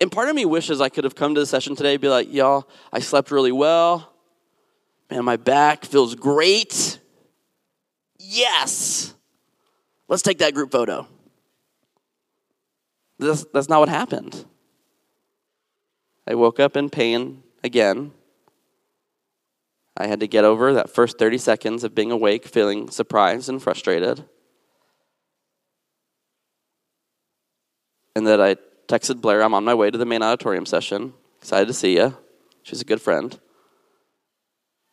And 0.00 0.12
part 0.12 0.28
of 0.28 0.36
me 0.36 0.44
wishes 0.44 0.80
I 0.80 0.88
could 0.88 1.02
have 1.02 1.16
come 1.16 1.34
to 1.34 1.40
the 1.40 1.46
session 1.46 1.74
today 1.74 1.94
and 1.94 2.00
be 2.00 2.08
like, 2.08 2.32
y'all, 2.32 2.68
I 2.92 3.00
slept 3.00 3.32
really 3.32 3.50
well. 3.50 4.12
Man, 5.10 5.24
my 5.24 5.36
back 5.36 5.86
feels 5.86 6.14
great. 6.14 7.00
Yes. 8.20 9.12
Let's 10.06 10.22
take 10.22 10.38
that 10.38 10.54
group 10.54 10.70
photo. 10.70 11.08
That's, 13.18 13.44
that's 13.52 13.68
not 13.68 13.80
what 13.80 13.88
happened. 13.88 14.44
I 16.28 16.34
woke 16.34 16.60
up 16.60 16.76
in 16.76 16.90
pain 16.90 17.42
again. 17.64 18.12
I 19.96 20.06
had 20.06 20.20
to 20.20 20.28
get 20.28 20.44
over 20.44 20.74
that 20.74 20.90
first 20.90 21.18
30 21.18 21.38
seconds 21.38 21.84
of 21.84 21.94
being 21.94 22.12
awake, 22.12 22.44
feeling 22.46 22.90
surprised 22.90 23.48
and 23.48 23.62
frustrated. 23.62 24.22
And 28.14 28.26
that 28.26 28.42
I 28.42 28.56
texted 28.88 29.22
Blair, 29.22 29.42
I'm 29.42 29.54
on 29.54 29.64
my 29.64 29.72
way 29.72 29.90
to 29.90 29.96
the 29.96 30.04
main 30.04 30.22
auditorium 30.22 30.66
session. 30.66 31.14
Excited 31.38 31.66
to 31.66 31.72
see 31.72 31.96
you. 31.96 32.14
She's 32.62 32.82
a 32.82 32.84
good 32.84 33.00
friend. 33.00 33.38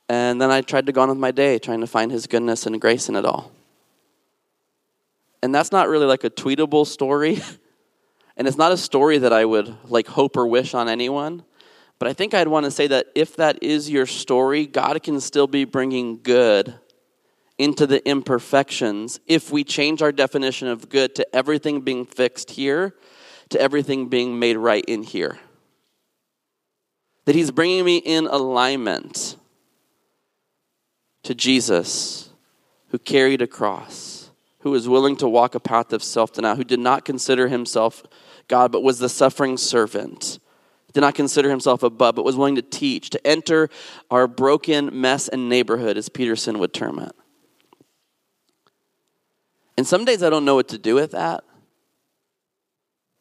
And 0.08 0.40
then 0.40 0.52
I 0.52 0.62
tried 0.62 0.86
to 0.86 0.94
go 0.94 1.02
on 1.02 1.10
with 1.10 1.18
my 1.18 1.32
day, 1.32 1.60
trying 1.60 1.82
to 1.82 1.88
find 1.88 2.14
his 2.14 2.28
goodness 2.28 2.66
and 2.66 2.80
grace 2.80 3.10
in 3.10 3.16
it 3.18 3.26
all. 3.26 3.52
And 5.44 5.54
that's 5.54 5.74
not 5.74 5.90
really 5.90 6.06
like 6.06 6.24
a 6.24 6.30
tweetable 6.30 6.88
story. 6.88 7.42
and 8.38 8.48
it's 8.48 8.58
not 8.58 8.72
a 8.72 8.78
story 8.78 9.18
that 9.20 9.34
I 9.34 9.46
would 9.46 9.76
like 9.86 10.08
hope 10.08 10.38
or 10.38 10.48
wish 10.48 10.74
on 10.74 10.90
anyone. 10.90 11.44
But 11.98 12.10
I 12.10 12.14
think 12.14 12.34
I'd 12.34 12.48
want 12.50 12.66
to 12.66 12.72
say 12.72 12.88
that 12.88 13.08
if 13.16 13.38
that 13.38 13.64
is 13.64 13.90
your 13.90 14.06
story, 14.06 14.66
God 14.66 15.02
can 15.02 15.22
still 15.22 15.48
be 15.48 15.64
bringing 15.64 16.20
good 16.22 16.76
into 17.58 17.88
the 17.88 18.06
imperfections 18.08 19.20
if 19.28 19.52
we 19.52 19.64
change 19.64 20.02
our 20.02 20.12
definition 20.12 20.68
of 20.68 20.90
good 20.90 21.16
to 21.16 21.36
everything 21.36 21.82
being 21.82 22.06
fixed 22.06 22.52
here, 22.52 22.94
to 23.50 23.60
everything 23.60 24.10
being 24.10 24.38
made 24.38 24.58
right 24.58 24.84
in 24.86 25.04
here. 25.04 25.40
That 27.26 27.36
He's 27.36 27.52
bringing 27.52 27.86
me 27.86 27.98
in 27.98 28.28
alignment 28.28 29.38
to 31.24 31.34
Jesus, 31.34 32.30
who 32.90 33.00
carried 33.00 33.42
a 33.42 33.48
cross, 33.48 34.15
who 34.66 34.72
was 34.72 34.90
willing 34.90 35.16
to 35.16 35.30
walk 35.30 35.54
a 35.54 35.60
path 35.60 35.94
of 35.94 36.02
self 36.02 36.34
denial, 36.34 36.56
who 36.56 36.64
did 36.64 36.80
not 36.80 37.06
consider 37.06 37.48
himself 37.48 38.02
God, 38.48 38.72
but 38.72 38.82
was 38.82 38.98
the 38.98 39.08
suffering 39.08 39.58
servant 39.58 40.40
did 40.92 41.02
not 41.02 41.14
consider 41.14 41.50
himself 41.50 41.84
above, 41.84 42.16
but 42.16 42.26
was 42.26 42.36
willing 42.38 42.56
to 42.56 42.62
teach, 42.62 43.10
to 43.12 43.28
enter 43.28 43.70
our 44.10 44.28
broken 44.28 44.90
mess 45.00 45.28
and 45.28 45.50
neighborhood, 45.50 45.98
as 45.98 46.10
Peterson 46.10 46.58
would 46.58 46.74
term 46.74 46.98
it. 46.98 47.12
And 49.78 49.86
some 49.86 50.04
days 50.04 50.24
I 50.24 50.30
don't 50.30 50.46
know 50.46 50.56
what 50.56 50.70
to 50.70 50.78
do 50.78 50.96
with 50.96 51.12
that. 51.12 51.44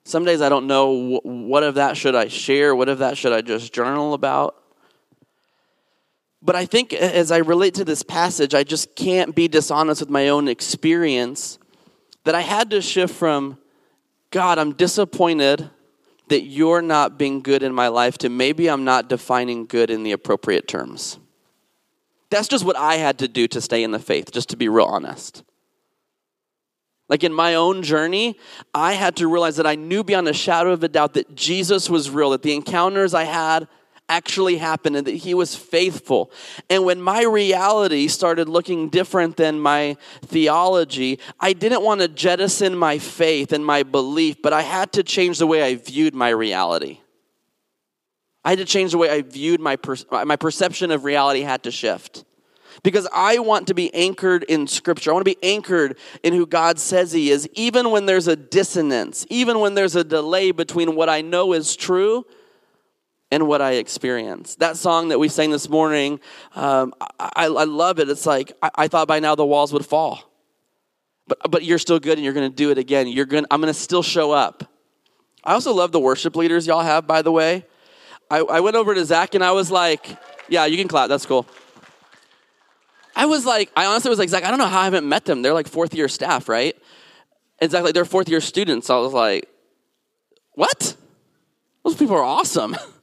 Some 0.07 0.25
days 0.25 0.41
I 0.41 0.49
don't 0.49 0.67
know 0.67 1.21
what 1.25 1.63
of 1.63 1.75
that 1.75 1.97
should 1.97 2.15
I 2.15 2.29
share, 2.29 2.75
what 2.75 2.89
of 2.89 2.99
that 3.01 3.19
should 3.19 3.33
I 3.33 3.43
just 3.43 3.73
journal 3.73 4.15
about. 4.15 4.64
But 6.45 6.55
I 6.55 6.67
think 6.67 6.93
as 6.93 7.33
I 7.33 7.39
relate 7.39 7.73
to 7.75 7.87
this 7.87 8.03
passage, 8.03 8.55
I 8.55 8.65
just 8.65 8.95
can't 8.95 9.35
be 9.35 9.49
dishonest 9.49 10.03
with 10.03 10.11
my 10.11 10.29
own 10.29 10.47
experience 10.47 11.59
that 12.25 12.35
I 12.35 12.43
had 12.43 12.71
to 12.71 12.83
shift 12.83 13.15
from 13.15 13.59
God, 14.31 14.59
I'm 14.59 14.73
disappointed 14.73 15.71
that 16.29 16.43
you're 16.43 16.83
not 16.83 17.19
being 17.19 17.41
good 17.41 17.63
in 17.63 17.73
my 17.73 17.89
life 17.89 18.19
to 18.19 18.29
maybe 18.29 18.69
I'm 18.69 18.85
not 18.85 19.09
defining 19.09 19.65
good 19.65 19.91
in 19.91 20.03
the 20.03 20.13
appropriate 20.13 20.69
terms. 20.69 21.19
That's 22.31 22.49
just 22.49 22.65
what 22.65 22.77
I 22.77 22.97
had 22.97 23.19
to 23.21 23.29
do 23.29 23.47
to 23.49 23.61
stay 23.61 23.83
in 23.83 23.93
the 23.93 23.99
faith, 23.99 24.33
just 24.33 24.49
to 24.51 24.57
be 24.57 24.69
real 24.69 24.87
honest. 24.87 25.45
Like 27.09 27.23
in 27.23 27.33
my 27.33 27.55
own 27.55 27.83
journey, 27.83 28.39
I 28.75 28.95
had 28.95 29.17
to 29.17 29.29
realize 29.29 29.57
that 29.57 29.67
I 29.67 29.77
knew 29.77 30.03
beyond 30.03 30.27
a 30.29 30.33
shadow 30.33 30.73
of 30.73 30.83
a 30.83 30.89
doubt 30.89 31.15
that 31.15 31.35
Jesus 31.35 31.89
was 31.89 32.11
real, 32.11 32.31
that 32.31 32.43
the 32.43 32.55
encounters 32.55 33.15
I 33.15 33.25
had 33.25 33.69
actually 34.09 34.59
happened 34.59 34.97
and 34.97 35.07
that 35.07 35.15
he 35.15 35.35
was 35.35 35.57
faithful. 35.57 36.31
And 36.69 36.85
when 36.85 37.01
my 37.01 37.23
reality 37.25 38.09
started 38.09 38.49
looking 38.49 38.89
different 38.89 39.37
than 39.37 39.59
my 39.59 39.97
theology, 40.27 41.19
I 41.41 41.53
didn't 41.53 41.83
want 41.83 42.01
to 42.01 42.09
jettison 42.09 42.77
my 42.77 42.99
faith 42.99 43.53
and 43.53 43.65
my 43.65 43.83
belief, 43.83 44.43
but 44.43 44.53
I 44.53 44.63
had 44.63 44.93
to 44.93 45.03
change 45.03 45.39
the 45.39 45.47
way 45.47 45.63
I 45.63 45.77
viewed 45.77 46.15
my 46.15 46.29
reality. 46.31 47.01
I 48.45 48.51
had 48.51 48.59
to 48.59 48.67
change 48.67 48.93
the 48.93 48.99
way 48.99 49.11
I 49.11 49.23
viewed 49.23 49.61
my, 49.61 49.77
per- 49.77 50.25
my 50.25 50.37
perception 50.37 50.91
of 50.91 51.05
reality 51.05 51.41
had 51.41 51.63
to 51.63 51.71
shift. 51.71 52.25
Because 52.83 53.09
I 53.15 53.39
want 53.39 53.69
to 53.69 53.75
be 53.75 53.95
anchored 53.95 54.43
in 54.43 54.67
Scripture. 54.67 55.11
I 55.11 55.15
want 55.15 55.25
to 55.25 55.37
be 55.37 55.43
anchored 55.43 55.97
in 56.23 56.35
who 56.35 56.45
God 56.45 56.79
says 56.79 57.13
He 57.13 57.31
is, 57.31 57.49
even 57.55 57.91
when 57.91 58.05
there's 58.05 58.27
a 58.27 58.37
dissonance, 58.37 59.25
even 59.31 59.61
when 59.61 59.75
there's 59.75 59.95
a 59.95 60.05
delay 60.05 60.51
between 60.51 60.97
what 60.97 61.09
I 61.09 61.23
know 61.23 61.53
is 61.53 61.77
true 61.77 62.27
and 63.35 63.49
what 63.49 63.61
I 63.61 63.73
experience. 63.73 64.55
That 64.57 64.77
song 64.77 65.09
that 65.09 65.19
we 65.19 65.29
sang 65.29 65.51
this 65.51 65.69
morning, 65.69 66.21
um, 66.55 66.95
I, 67.19 67.47
I, 67.47 67.65
love 67.65 67.99
it. 67.99 68.09
It's 68.09 68.27
like 68.27 68.53
I, 68.63 68.71
I, 68.77 68.89
thought 68.89 69.09
by 69.09 69.19
now 69.19 69.35
the 69.35 69.45
walls 69.45 69.73
would 69.73 69.85
fall, 69.85 70.31
but 71.27 71.51
but 71.51 71.65
you're 71.65 71.81
still 71.81 71.99
good, 71.99 72.17
and 72.17 72.25
you're 72.25 72.33
going 72.33 72.49
to 72.49 72.55
do 72.55 72.71
it 72.71 72.79
again. 72.79 73.09
You're 73.09 73.25
going. 73.25 73.45
I'm 73.51 73.61
going 73.61 73.73
to 73.73 73.79
still 73.79 74.05
show 74.05 74.31
up. 74.31 74.71
I 75.43 75.53
also 75.53 75.75
love 75.75 75.91
the 75.91 75.99
worship 75.99 76.37
leaders 76.37 76.65
y'all 76.65 76.83
have, 76.83 77.09
by 77.09 77.23
the 77.23 77.33
way. 77.33 77.67
I, 78.31 78.39
I 78.39 78.61
went 78.61 78.77
over 78.77 78.95
to 78.95 79.05
Zach 79.05 79.35
and 79.35 79.43
I 79.43 79.51
was 79.51 79.69
like, 79.69 80.17
"Yeah, 80.49 80.67
you 80.67 80.77
can 80.77 80.87
clap. 80.87 81.09
That's 81.09 81.27
cool." 81.27 81.45
I 83.17 83.27
was 83.27 83.45
like, 83.45 83.71
I 83.77 83.87
honestly 83.87 84.11
was 84.11 84.19
like, 84.19 84.29
Zach, 84.29 84.43
I 84.43 84.51
don't 84.51 84.59
know 84.59 84.67
how 84.67 84.81
I 84.81 84.85
haven't 84.85 85.09
met 85.09 85.25
them. 85.25 85.43
They're 85.43 85.55
like 85.55 85.69
fourth 85.69 85.95
year 85.95 86.09
staff, 86.09 86.49
right? 86.49 86.77
And 87.61 87.71
Zach, 87.71 87.85
like, 87.85 87.95
they're 87.95 88.05
fourth 88.05 88.29
year 88.29 88.41
students. 88.41 88.91
I 88.91 88.97
was 88.97 89.13
like, 89.13 89.49
what? 90.55 90.97
Those 91.85 91.95
people 91.95 92.17
are 92.17 92.25
awesome. 92.25 92.77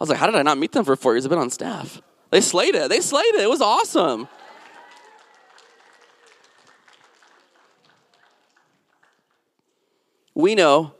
I 0.00 0.02
was 0.02 0.08
like, 0.08 0.18
how 0.18 0.26
did 0.26 0.34
I 0.34 0.42
not 0.42 0.58
meet 0.58 0.72
them 0.72 0.84
for 0.84 0.96
four 0.96 1.14
years? 1.14 1.24
I've 1.24 1.30
been 1.30 1.38
on 1.38 1.50
staff. 1.50 2.02
They 2.30 2.40
slayed 2.40 2.74
it. 2.74 2.88
They 2.88 3.00
slayed 3.00 3.34
it. 3.34 3.42
It 3.42 3.50
was 3.50 3.60
awesome. 3.60 4.28
We 10.34 10.56
know 10.56 10.94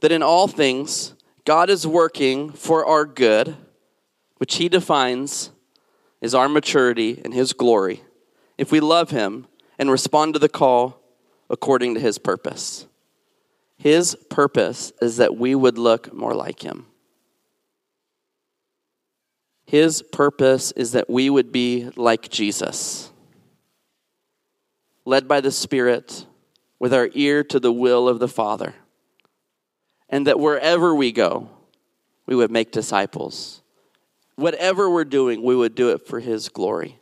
that 0.00 0.10
in 0.10 0.22
all 0.22 0.48
things, 0.48 1.14
God 1.44 1.70
is 1.70 1.86
working 1.86 2.50
for 2.50 2.84
our 2.84 3.04
good, 3.04 3.56
which 4.38 4.56
He 4.56 4.68
defines 4.68 5.50
as 6.20 6.34
our 6.34 6.48
maturity 6.48 7.20
and 7.24 7.32
His 7.32 7.52
glory, 7.52 8.02
if 8.58 8.72
we 8.72 8.80
love 8.80 9.10
Him 9.10 9.46
and 9.78 9.88
respond 9.90 10.34
to 10.34 10.40
the 10.40 10.48
call 10.48 11.00
according 11.48 11.94
to 11.94 12.00
His 12.00 12.18
purpose. 12.18 12.86
His 13.78 14.16
purpose 14.28 14.92
is 15.00 15.18
that 15.18 15.36
we 15.36 15.54
would 15.54 15.78
look 15.78 16.12
more 16.12 16.34
like 16.34 16.62
Him. 16.62 16.86
His 19.66 20.02
purpose 20.02 20.72
is 20.72 20.92
that 20.92 21.10
we 21.10 21.28
would 21.28 21.50
be 21.50 21.90
like 21.96 22.30
Jesus, 22.30 23.10
led 25.04 25.26
by 25.26 25.40
the 25.40 25.50
Spirit, 25.50 26.24
with 26.78 26.94
our 26.94 27.08
ear 27.14 27.42
to 27.42 27.58
the 27.58 27.72
will 27.72 28.08
of 28.08 28.18
the 28.18 28.28
Father, 28.28 28.74
and 30.08 30.26
that 30.26 30.38
wherever 30.38 30.94
we 30.94 31.10
go, 31.10 31.48
we 32.26 32.36
would 32.36 32.50
make 32.50 32.70
disciples. 32.70 33.62
Whatever 34.36 34.88
we're 34.88 35.04
doing, 35.04 35.42
we 35.42 35.56
would 35.56 35.74
do 35.74 35.90
it 35.90 36.06
for 36.06 36.20
His 36.20 36.48
glory. 36.48 36.98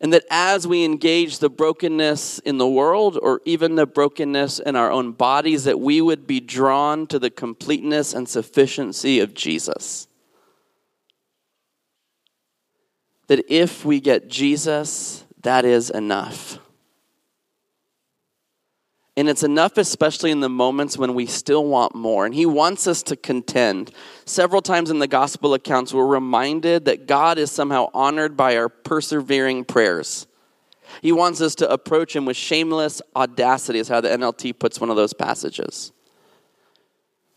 And 0.00 0.12
that 0.12 0.24
as 0.30 0.66
we 0.66 0.84
engage 0.84 1.38
the 1.38 1.48
brokenness 1.48 2.40
in 2.40 2.58
the 2.58 2.68
world 2.68 3.18
or 3.20 3.40
even 3.44 3.76
the 3.76 3.86
brokenness 3.86 4.58
in 4.58 4.76
our 4.76 4.90
own 4.90 5.12
bodies, 5.12 5.64
that 5.64 5.80
we 5.80 6.00
would 6.00 6.26
be 6.26 6.40
drawn 6.40 7.06
to 7.06 7.18
the 7.18 7.30
completeness 7.30 8.12
and 8.12 8.28
sufficiency 8.28 9.20
of 9.20 9.32
Jesus. 9.32 10.08
That 13.32 13.46
if 13.48 13.82
we 13.82 13.98
get 13.98 14.28
Jesus, 14.28 15.24
that 15.40 15.64
is 15.64 15.88
enough. 15.88 16.58
And 19.16 19.26
it's 19.26 19.42
enough, 19.42 19.78
especially 19.78 20.30
in 20.30 20.40
the 20.40 20.50
moments 20.50 20.98
when 20.98 21.14
we 21.14 21.24
still 21.24 21.64
want 21.64 21.94
more. 21.94 22.26
And 22.26 22.34
He 22.34 22.44
wants 22.44 22.86
us 22.86 23.02
to 23.04 23.16
contend. 23.16 23.90
Several 24.26 24.60
times 24.60 24.90
in 24.90 24.98
the 24.98 25.06
gospel 25.06 25.54
accounts, 25.54 25.94
we're 25.94 26.04
reminded 26.04 26.84
that 26.84 27.06
God 27.06 27.38
is 27.38 27.50
somehow 27.50 27.88
honored 27.94 28.36
by 28.36 28.54
our 28.58 28.68
persevering 28.68 29.64
prayers. 29.64 30.26
He 31.00 31.10
wants 31.10 31.40
us 31.40 31.54
to 31.54 31.72
approach 31.72 32.14
Him 32.14 32.26
with 32.26 32.36
shameless 32.36 33.00
audacity, 33.16 33.78
is 33.78 33.88
how 33.88 34.02
the 34.02 34.10
NLT 34.10 34.58
puts 34.58 34.78
one 34.78 34.90
of 34.90 34.96
those 34.96 35.14
passages. 35.14 35.90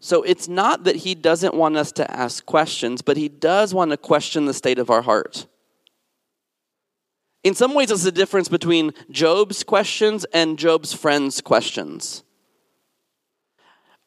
So 0.01 0.23
it's 0.23 0.49
not 0.49 0.83
that 0.83 0.97
He 0.97 1.15
doesn't 1.15 1.53
want 1.53 1.77
us 1.77 1.93
to 1.93 2.11
ask 2.11 2.45
questions, 2.45 3.01
but 3.01 3.15
He 3.15 3.29
does 3.29 3.73
want 3.73 3.91
to 3.91 3.97
question 3.97 4.45
the 4.45 4.53
state 4.53 4.77
of 4.77 4.89
our 4.89 5.01
heart. 5.01 5.47
In 7.45 7.53
some 7.53 7.75
ways, 7.75 7.91
it's 7.91 8.01
the 8.01 8.11
difference 8.11 8.49
between 8.49 8.91
Job's 9.11 9.63
questions 9.63 10.25
and 10.33 10.57
Job's 10.57 10.93
friends' 10.93 11.41
questions. 11.41 12.23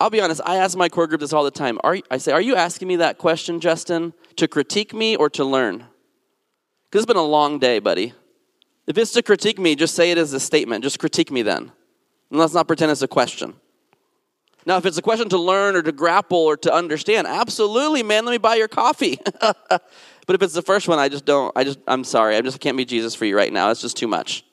I'll 0.01 0.11
be 0.11 0.21
honest, 0.21 0.41
I 0.45 0.57
ask 0.57 0.77
my 0.77 0.89
core 0.89 1.07
group 1.07 1.21
this 1.21 1.33
all 1.33 1.45
the 1.45 1.53
time. 1.53 1.79
Are, 1.85 1.99
I 2.11 2.19
say, 2.19 2.33
Are 2.33 2.41
you 2.41 2.57
asking 2.57 2.89
me 2.89 2.97
that 2.97 3.17
question, 3.17 3.61
Justin, 3.61 4.13
to 4.35 4.49
critique 4.49 4.93
me 4.93 5.15
or 5.15 5.31
to 5.31 5.45
learn? 5.45 5.85
Because 6.91 7.05
it's 7.05 7.07
been 7.07 7.17
a 7.17 7.23
long 7.23 7.61
day, 7.61 7.79
buddy. 7.79 8.13
If 8.89 8.99
it's 8.99 9.13
to 9.13 9.23
critique 9.23 9.61
me, 9.61 9.77
just 9.77 9.95
say 9.95 10.11
it 10.11 10.19
as 10.19 10.33
a 10.33 10.41
statement. 10.41 10.83
Just 10.83 10.99
critique 10.99 11.31
me 11.31 11.43
then. 11.43 11.71
And 12.31 12.41
let's 12.41 12.55
not 12.55 12.67
pretend 12.67 12.91
it's 12.91 13.03
a 13.03 13.09
question. 13.09 13.55
Now, 14.69 14.77
if 14.77 14.87
it's 14.87 14.99
a 14.99 15.03
question 15.03 15.29
to 15.31 15.39
learn 15.39 15.75
or 15.75 15.83
to 15.83 15.91
grapple 15.91 16.39
or 16.39 16.57
to 16.59 16.73
understand, 16.73 17.27
absolutely, 17.27 18.05
man, 18.05 18.25
let 18.25 18.33
me 18.33 18.39
buy 18.39 18.55
your 18.55 18.69
coffee. 18.69 19.19
But 20.29 20.35
if 20.35 20.43
it's 20.43 20.53
the 20.53 20.61
first 20.61 20.89
one, 20.89 20.99
I 20.99 21.09
just 21.09 21.25
don't, 21.25 21.51
I 21.57 21.65
just, 21.65 21.79
I'm 21.89 22.05
sorry. 22.05 22.37
I 22.37 22.43
just 22.43 22.61
can't 22.61 22.77
be 22.77 22.85
Jesus 22.85 23.15
for 23.15 23.25
you 23.25 23.35
right 23.35 23.51
now. 23.51 23.71
It's 23.71 23.81
just 23.81 23.97
too 23.97 24.07
much. 24.07 24.45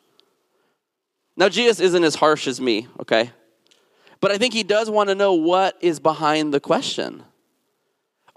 Now, 1.35 1.49
Jesus 1.49 1.81
isn't 1.81 2.01
as 2.05 2.15
harsh 2.15 2.47
as 2.47 2.61
me, 2.61 2.87
okay? 3.01 3.29
But 4.21 4.31
I 4.31 4.37
think 4.37 4.53
he 4.53 4.63
does 4.63 4.89
want 4.89 5.09
to 5.09 5.15
know 5.15 5.33
what 5.33 5.77
is 5.81 5.99
behind 5.99 6.53
the 6.53 6.61
question. 6.61 7.23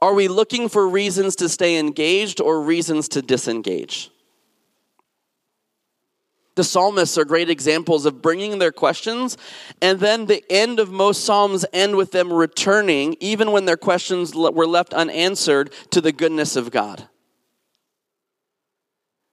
Are 0.00 0.14
we 0.14 0.26
looking 0.26 0.68
for 0.68 0.88
reasons 0.88 1.36
to 1.36 1.48
stay 1.48 1.78
engaged 1.78 2.40
or 2.40 2.60
reasons 2.60 3.06
to 3.10 3.22
disengage? 3.22 4.10
The 6.58 6.64
psalmists 6.64 7.16
are 7.16 7.24
great 7.24 7.50
examples 7.50 8.04
of 8.04 8.20
bringing 8.20 8.58
their 8.58 8.72
questions, 8.72 9.36
and 9.80 10.00
then 10.00 10.26
the 10.26 10.42
end 10.50 10.80
of 10.80 10.90
most 10.90 11.24
psalms 11.24 11.64
end 11.72 11.94
with 11.94 12.10
them 12.10 12.32
returning, 12.32 13.16
even 13.20 13.52
when 13.52 13.64
their 13.64 13.76
questions 13.76 14.34
were 14.34 14.66
left 14.66 14.92
unanswered, 14.92 15.72
to 15.92 16.00
the 16.00 16.10
goodness 16.10 16.56
of 16.56 16.72
God. 16.72 17.08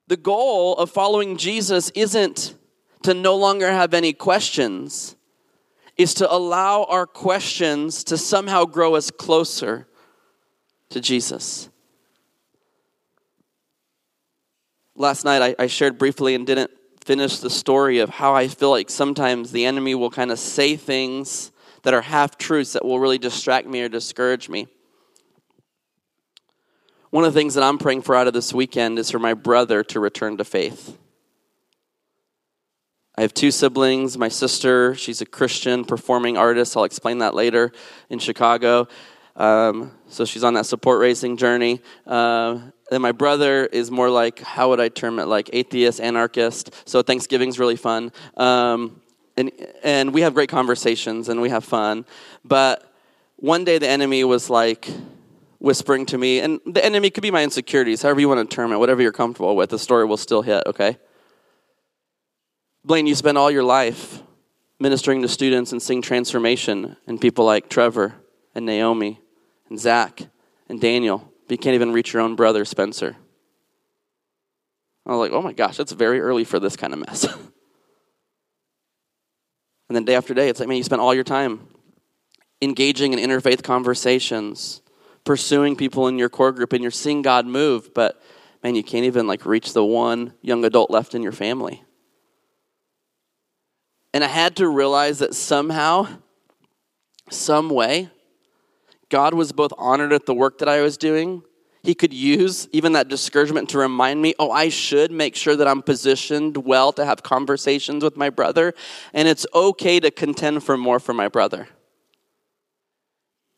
The 0.05 0.17
goal 0.17 0.75
of 0.75 0.91
following 0.91 1.35
Jesus 1.35 1.89
isn't 1.95 2.53
to 3.01 3.15
no 3.15 3.35
longer 3.35 3.71
have 3.71 3.95
any 3.95 4.13
questions, 4.13 5.15
is 5.97 6.13
to 6.13 6.31
allow 6.31 6.83
our 6.83 7.07
questions 7.07 8.03
to 8.03 8.19
somehow 8.19 8.65
grow 8.65 8.93
us 8.93 9.09
closer 9.09 9.88
to 10.89 11.01
Jesus. 11.01 11.69
Last 14.95 15.25
night 15.25 15.41
I, 15.41 15.63
I 15.63 15.65
shared 15.65 15.97
briefly 15.97 16.35
and 16.35 16.45
didn't 16.45 16.69
finish 17.06 17.38
the 17.38 17.52
story 17.52 18.00
of 18.00 18.10
how 18.10 18.34
I 18.34 18.48
feel 18.48 18.72
like 18.72 18.89
sometimes 18.89 19.52
the 19.52 19.65
enemy 19.65 19.94
will 19.94 20.10
kind 20.10 20.32
of 20.32 20.39
say 20.39 20.76
things 20.76 21.52
that 21.84 21.94
are 21.94 22.02
half 22.02 22.36
truths 22.36 22.74
that 22.74 22.84
will 22.84 23.00
really 23.00 23.20
distract 23.20 23.68
me 23.68 23.84
or 23.84 23.89
discourage 23.89 24.50
me. 24.50 24.68
One 27.12 27.24
of 27.24 27.34
the 27.34 27.39
things 27.39 27.54
that 27.54 27.63
I'm 27.63 27.78
praying 27.78 28.02
for 28.02 28.15
out 28.15 28.26
of 28.28 28.34
this 28.34 28.54
weekend 28.54 28.98
is 28.98 29.12
for 29.12 29.20
my 29.20 29.36
brother 29.36 29.84
to 29.84 30.00
return 30.00 30.38
to 30.38 30.44
faith. 30.44 30.98
I 33.15 33.22
have 33.22 33.36
two 33.36 33.52
siblings. 33.52 34.18
My 34.18 34.28
sister, 34.28 34.96
she's 34.96 35.22
a 35.22 35.26
Christian 35.28 35.86
performing 35.86 36.38
artist. 36.38 36.76
I'll 36.76 36.84
explain 36.86 37.20
that 37.20 37.36
later 37.36 37.72
in 38.10 38.18
Chicago. 38.18 38.88
Um, 39.36 39.91
so 40.08 40.26
she's 40.26 40.44
on 40.44 40.56
that 40.56 40.65
support 40.65 41.00
raising 41.00 41.38
journey. 41.38 41.82
Uh, 42.08 42.60
and 42.91 43.02
my 43.02 43.12
brother 43.12 43.65
is 43.65 43.89
more 43.89 44.10
like, 44.10 44.39
how 44.39 44.69
would 44.69 44.80
I 44.80 44.89
term 44.89 45.19
it, 45.19 45.26
like 45.26 45.50
atheist, 45.54 46.00
anarchist. 46.00 46.71
So 46.88 47.02
Thanksgiving's 47.02 47.58
really 47.58 47.76
fun. 47.76 48.12
Um, 48.38 49.02
and, 49.38 49.52
and 49.84 50.13
we 50.13 50.21
have 50.21 50.34
great 50.34 50.50
conversations 50.50 51.30
and 51.30 51.41
we 51.41 51.50
have 51.50 51.63
fun. 51.63 52.06
But 52.43 52.93
one 53.38 53.63
day 53.63 53.80
the 53.80 53.88
enemy 53.88 54.24
was 54.24 54.50
like 54.50 54.88
whispering 55.60 56.06
to 56.06 56.17
me, 56.17 56.39
and 56.39 56.60
the 56.65 56.84
enemy 56.84 57.10
could 57.10 57.24
be 57.24 57.32
my 57.32 57.43
insecurities, 57.43 58.04
however 58.04 58.19
you 58.19 58.30
want 58.30 58.50
to 58.50 58.56
term 58.56 58.71
it, 58.71 58.78
whatever 58.78 59.02
you're 59.02 59.12
comfortable 59.12 59.56
with, 59.56 59.71
the 59.71 59.80
story 59.80 60.06
will 60.06 60.17
still 60.17 60.43
hit, 60.43 60.62
okay? 60.67 60.98
Blane, 62.84 63.08
you 63.08 63.15
spend 63.15 63.38
all 63.38 63.50
your 63.50 63.63
life 63.63 64.21
ministering 64.80 65.24
to 65.24 65.28
students 65.28 65.71
and 65.71 65.82
seeing 65.82 66.04
transformation 66.04 66.95
in 67.08 67.17
people 67.17 67.45
like 67.45 67.67
Trevor 67.67 68.13
and 68.54 68.65
Naomi 68.65 69.19
and 69.69 69.80
Zach 69.80 70.21
and 70.69 70.80
Daniel 70.80 71.32
but 71.47 71.51
you 71.51 71.58
can't 71.58 71.75
even 71.75 71.91
reach 71.91 72.13
your 72.13 72.21
own 72.21 72.36
brother, 72.36 72.65
Spencer. 72.65 73.15
I 75.05 75.12
was 75.12 75.19
like, 75.19 75.31
oh 75.31 75.41
my 75.41 75.53
gosh, 75.53 75.77
that's 75.77 75.91
very 75.91 76.19
early 76.19 76.43
for 76.43 76.60
this 76.60 76.75
kind 76.75 76.91
of 76.93 76.99
mess. 76.99 77.23
and 77.25 77.45
then 79.89 80.03
day 80.05 80.15
after 80.15 80.34
day, 80.34 80.49
it's 80.49 80.60
like, 80.60 80.67
man, 80.67 80.77
you 80.77 80.84
spend 80.84 81.01
all 81.01 81.13
your 81.13 81.23
time 81.23 81.67
engaging 82.62 83.13
in 83.13 83.19
interfaith 83.19 83.62
conversations, 83.63 84.81
pursuing 85.23 85.75
people 85.75 86.08
in 86.08 86.17
your 86.17 86.29
core 86.29 86.51
group, 86.51 86.73
and 86.73 86.81
you're 86.81 86.91
seeing 86.91 87.21
God 87.21 87.45
move, 87.45 87.93
but 87.93 88.19
man, 88.63 88.73
you 88.73 88.84
can't 88.84 89.05
even 89.05 89.27
like 89.27 89.45
reach 89.45 89.73
the 89.73 89.86
one 89.86 90.34
young 90.41 90.65
adult 90.65 90.89
left 90.89 91.13
in 91.13 91.21
your 91.21 91.31
family. 91.31 91.84
And 94.13 94.23
I 94.23 94.27
had 94.27 94.55
to 94.55 94.67
realize 94.67 95.19
that 95.19 95.36
somehow, 95.36 96.08
some 97.29 97.69
way, 97.69 98.10
God 99.10 99.34
was 99.34 99.52
both 99.52 99.72
honored 99.78 100.13
at 100.13 100.26
the 100.26 100.34
work 100.34 100.60
that 100.60 100.70
I 100.70 100.82
was 100.82 100.98
doing. 100.98 101.44
He 101.84 101.94
could 101.94 102.13
use 102.13 102.68
even 102.72 102.94
that 102.94 103.10
discouragement 103.10 103.70
to 103.70 103.78
remind 103.78 104.22
me, 104.22 104.34
oh, 104.39 104.50
I 104.50 104.70
should 104.70 105.12
make 105.12 105.36
sure 105.36 105.56
that 105.56 105.68
I'm 105.68 105.84
positioned 105.84 106.58
well 106.58 106.91
to 106.94 107.06
have 107.06 107.22
conversations 107.22 108.04
with 108.04 108.18
my 108.18 108.32
brother, 108.32 108.74
and 109.13 109.28
it's 109.28 109.46
okay 109.54 110.00
to 110.00 110.10
contend 110.10 110.63
for 110.63 110.78
more 110.78 111.00
for 111.00 111.13
my 111.13 111.28
brother. 111.28 111.68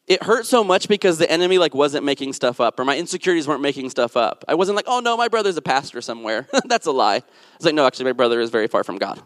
It 0.07 0.23
hurt 0.23 0.45
so 0.45 0.63
much 0.63 0.87
because 0.87 1.17
the 1.17 1.29
enemy 1.29 1.57
like 1.57 1.73
wasn't 1.73 2.05
making 2.05 2.33
stuff 2.33 2.59
up, 2.61 2.79
or 2.79 2.85
my 2.85 2.97
insecurities 2.97 3.47
weren't 3.47 3.61
making 3.61 3.89
stuff 3.89 4.15
up. 4.17 4.43
I 4.47 4.55
wasn't 4.55 4.75
like, 4.75 4.85
oh 4.87 4.99
no, 4.99 5.15
my 5.15 5.27
brother's 5.27 5.57
a 5.57 5.61
pastor 5.61 6.01
somewhere. 6.01 6.47
That's 6.65 6.85
a 6.85 6.91
lie. 6.91 7.15
I 7.15 7.23
was 7.57 7.65
like, 7.65 7.75
no, 7.75 7.85
actually, 7.85 8.05
my 8.05 8.13
brother 8.13 8.39
is 8.39 8.49
very 8.49 8.67
far 8.67 8.83
from 8.83 8.97
God. 8.97 9.21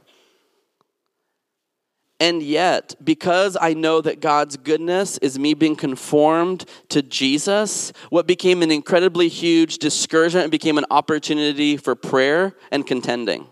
And 2.21 2.43
yet, 2.43 2.93
because 3.03 3.57
I 3.59 3.73
know 3.73 3.99
that 3.99 4.19
God's 4.19 4.55
goodness 4.55 5.17
is 5.17 5.39
me 5.39 5.55
being 5.55 5.75
conformed 5.75 6.65
to 6.89 7.01
Jesus, 7.01 7.91
what 8.11 8.27
became 8.27 8.61
an 8.61 8.69
incredibly 8.69 9.27
huge 9.27 9.79
discouragement 9.79 10.51
became 10.51 10.77
an 10.77 10.85
opportunity 10.91 11.77
for 11.77 11.95
prayer 11.95 12.55
and 12.69 12.85
contending. 12.85 13.47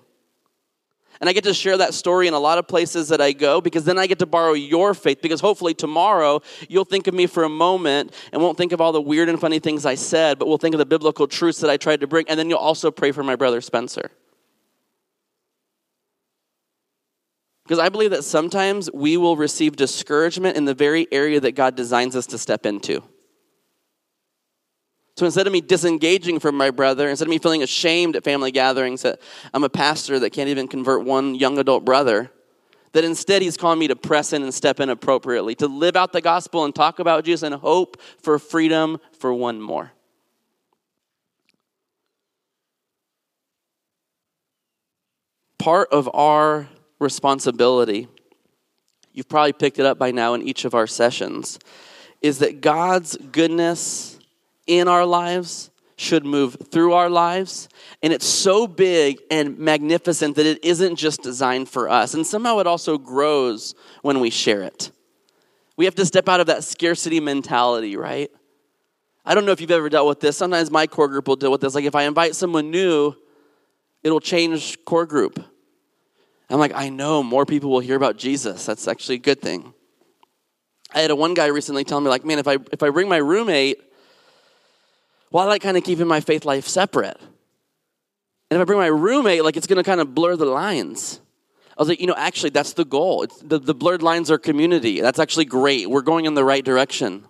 And 1.19 1.27
I 1.27 1.33
get 1.33 1.45
to 1.45 1.53
share 1.55 1.77
that 1.77 1.95
story 1.95 2.27
in 2.27 2.35
a 2.35 2.39
lot 2.39 2.59
of 2.59 2.67
places 2.67 3.07
that 3.07 3.19
I 3.19 3.31
go 3.31 3.59
because 3.59 3.85
then 3.85 3.97
I 3.97 4.05
get 4.05 4.19
to 4.19 4.27
borrow 4.27 4.53
your 4.53 4.93
faith 4.93 5.19
because 5.19 5.41
hopefully 5.41 5.73
tomorrow 5.73 6.43
you'll 6.69 6.85
think 6.85 7.07
of 7.07 7.15
me 7.15 7.25
for 7.25 7.45
a 7.45 7.49
moment 7.49 8.13
and 8.31 8.39
won't 8.39 8.55
think 8.55 8.71
of 8.71 8.79
all 8.79 8.91
the 8.91 9.01
weird 9.01 9.29
and 9.29 9.41
funny 9.41 9.57
things 9.57 9.83
I 9.83 9.95
said, 9.95 10.37
but 10.37 10.47
will 10.47 10.59
think 10.59 10.75
of 10.75 10.79
the 10.79 10.85
biblical 10.85 11.27
truths 11.27 11.59
that 11.61 11.71
I 11.71 11.77
tried 11.77 12.01
to 12.01 12.07
bring. 12.07 12.29
And 12.29 12.37
then 12.37 12.51
you'll 12.51 12.59
also 12.59 12.91
pray 12.91 13.11
for 13.11 13.23
my 13.23 13.35
brother 13.35 13.61
Spencer. 13.61 14.11
Because 17.69 17.77
I 17.77 17.89
believe 17.89 18.09
that 18.09 18.23
sometimes 18.23 18.89
we 18.91 19.15
will 19.15 19.37
receive 19.37 19.75
discouragement 19.75 20.57
in 20.57 20.65
the 20.65 20.73
very 20.73 21.07
area 21.11 21.39
that 21.39 21.51
God 21.51 21.75
designs 21.75 22.15
us 22.15 22.25
to 22.25 22.39
step 22.39 22.65
into. 22.65 23.03
So 25.17 25.27
instead 25.27 25.45
of 25.45 25.53
me 25.53 25.61
disengaging 25.61 26.39
from 26.39 26.57
my 26.57 26.71
brother, 26.71 27.07
instead 27.07 27.27
of 27.27 27.29
me 27.29 27.37
feeling 27.37 27.61
ashamed 27.61 28.15
at 28.15 28.23
family 28.23 28.49
gatherings 28.49 29.03
that 29.03 29.21
I'm 29.53 29.63
a 29.63 29.69
pastor 29.69 30.17
that 30.17 30.31
can't 30.31 30.49
even 30.49 30.67
convert 30.67 31.05
one 31.05 31.35
young 31.35 31.59
adult 31.59 31.85
brother, 31.85 32.31
that 32.93 33.03
instead 33.03 33.43
he's 33.43 33.55
calling 33.55 33.77
me 33.77 33.87
to 33.89 33.95
press 33.95 34.33
in 34.33 34.41
and 34.41 34.51
step 34.51 34.79
in 34.79 34.89
appropriately, 34.89 35.53
to 35.53 35.67
live 35.67 35.95
out 35.95 36.11
the 36.11 36.21
gospel 36.21 36.65
and 36.65 36.73
talk 36.73 36.97
about 36.97 37.23
Jesus 37.23 37.43
and 37.43 37.53
hope 37.53 38.01
for 38.17 38.39
freedom 38.39 38.97
for 39.19 39.31
one 39.31 39.61
more. 39.61 39.91
Part 45.59 45.89
of 45.91 46.09
our 46.15 46.67
responsibility, 46.99 48.07
you've 49.13 49.29
probably 49.29 49.53
picked 49.53 49.79
it 49.79 49.85
up 49.85 49.97
by 49.97 50.11
now 50.11 50.33
in 50.33 50.41
each 50.41 50.65
of 50.65 50.75
our 50.75 50.87
sessions, 50.87 51.59
is 52.21 52.39
that 52.39 52.61
God's 52.61 53.17
goodness 53.17 54.19
in 54.67 54.87
our 54.87 55.05
lives 55.05 55.71
should 55.95 56.25
move 56.25 56.55
through 56.71 56.93
our 56.93 57.09
lives. 57.09 57.67
And 58.01 58.13
it's 58.13 58.25
so 58.25 58.67
big 58.67 59.19
and 59.29 59.57
magnificent 59.59 60.37
that 60.37 60.45
it 60.45 60.63
isn't 60.63 60.95
just 60.95 61.21
designed 61.21 61.67
for 61.67 61.89
us. 61.89 62.13
And 62.13 62.25
somehow 62.25 62.59
it 62.59 62.67
also 62.67 62.97
grows 62.97 63.75
when 64.01 64.21
we 64.21 64.29
share 64.29 64.61
it. 64.63 64.91
We 65.75 65.85
have 65.85 65.95
to 65.95 66.05
step 66.05 66.29
out 66.29 66.39
of 66.39 66.47
that 66.47 66.63
scarcity 66.63 67.19
mentality, 67.19 67.97
right? 67.97 68.31
I 69.25 69.35
don't 69.35 69.45
know 69.45 69.51
if 69.51 69.59
you've 69.59 69.71
ever 69.71 69.89
dealt 69.89 70.07
with 70.07 70.21
this. 70.21 70.37
Sometimes 70.37 70.71
my 70.71 70.87
core 70.87 71.07
group 71.07 71.27
will 71.27 71.35
deal 71.35 71.51
with 71.51 71.61
this. 71.61 71.75
Like 71.75 71.85
if 71.85 71.95
I 71.95 72.03
invite 72.03 72.35
someone 72.35 72.71
new, 72.71 73.13
it'll 74.01 74.21
change 74.21 74.83
core 74.85 75.05
group. 75.05 75.43
I'm 76.49 76.59
like, 76.59 76.73
I 76.73 76.89
know 76.89 77.21
more 77.21 77.45
people 77.45 77.69
will 77.69 77.79
hear 77.79 77.95
about 77.95 78.17
Jesus. 78.17 78.65
That's 78.65 78.87
actually 78.87 79.15
a 79.15 79.19
good 79.19 79.41
thing. 79.41 79.73
I 80.93 81.01
had 81.01 81.11
a 81.11 81.15
one 81.15 81.35
guy 81.35 81.45
recently 81.47 81.83
tell 81.83 82.01
me, 82.01 82.09
like, 82.09 82.25
man, 82.25 82.39
if 82.39 82.47
I 82.47 82.57
if 82.71 82.81
I 82.81 82.89
bring 82.89 83.07
my 83.07 83.17
roommate, 83.17 83.79
well, 85.31 85.45
I 85.45 85.47
like 85.47 85.61
kind 85.61 85.77
of 85.77 85.83
keeping 85.83 86.07
my 86.07 86.21
faith 86.21 86.45
life 86.45 86.67
separate. 86.67 87.17
And 88.49 88.59
if 88.59 88.61
I 88.61 88.63
bring 88.63 88.79
my 88.79 88.87
roommate, 88.87 89.43
like 89.43 89.57
it's 89.57 89.67
gonna 89.67 89.83
kind 89.83 90.01
of 90.01 90.15
blur 90.15 90.35
the 90.35 90.45
lines. 90.45 91.21
I 91.77 91.81
was 91.81 91.87
like, 91.87 92.01
you 92.01 92.07
know, 92.07 92.15
actually, 92.17 92.49
that's 92.49 92.73
the 92.73 92.83
goal. 92.83 93.23
It's, 93.23 93.39
the, 93.39 93.59
the 93.59 93.75
blurred 93.75 94.01
lines 94.01 94.29
are 94.31 94.37
community. 94.37 94.99
That's 94.99 95.19
actually 95.19 95.45
great. 95.45 95.89
We're 95.89 96.01
going 96.01 96.25
in 96.25 96.33
the 96.33 96.43
right 96.43 96.65
direction. 96.65 97.25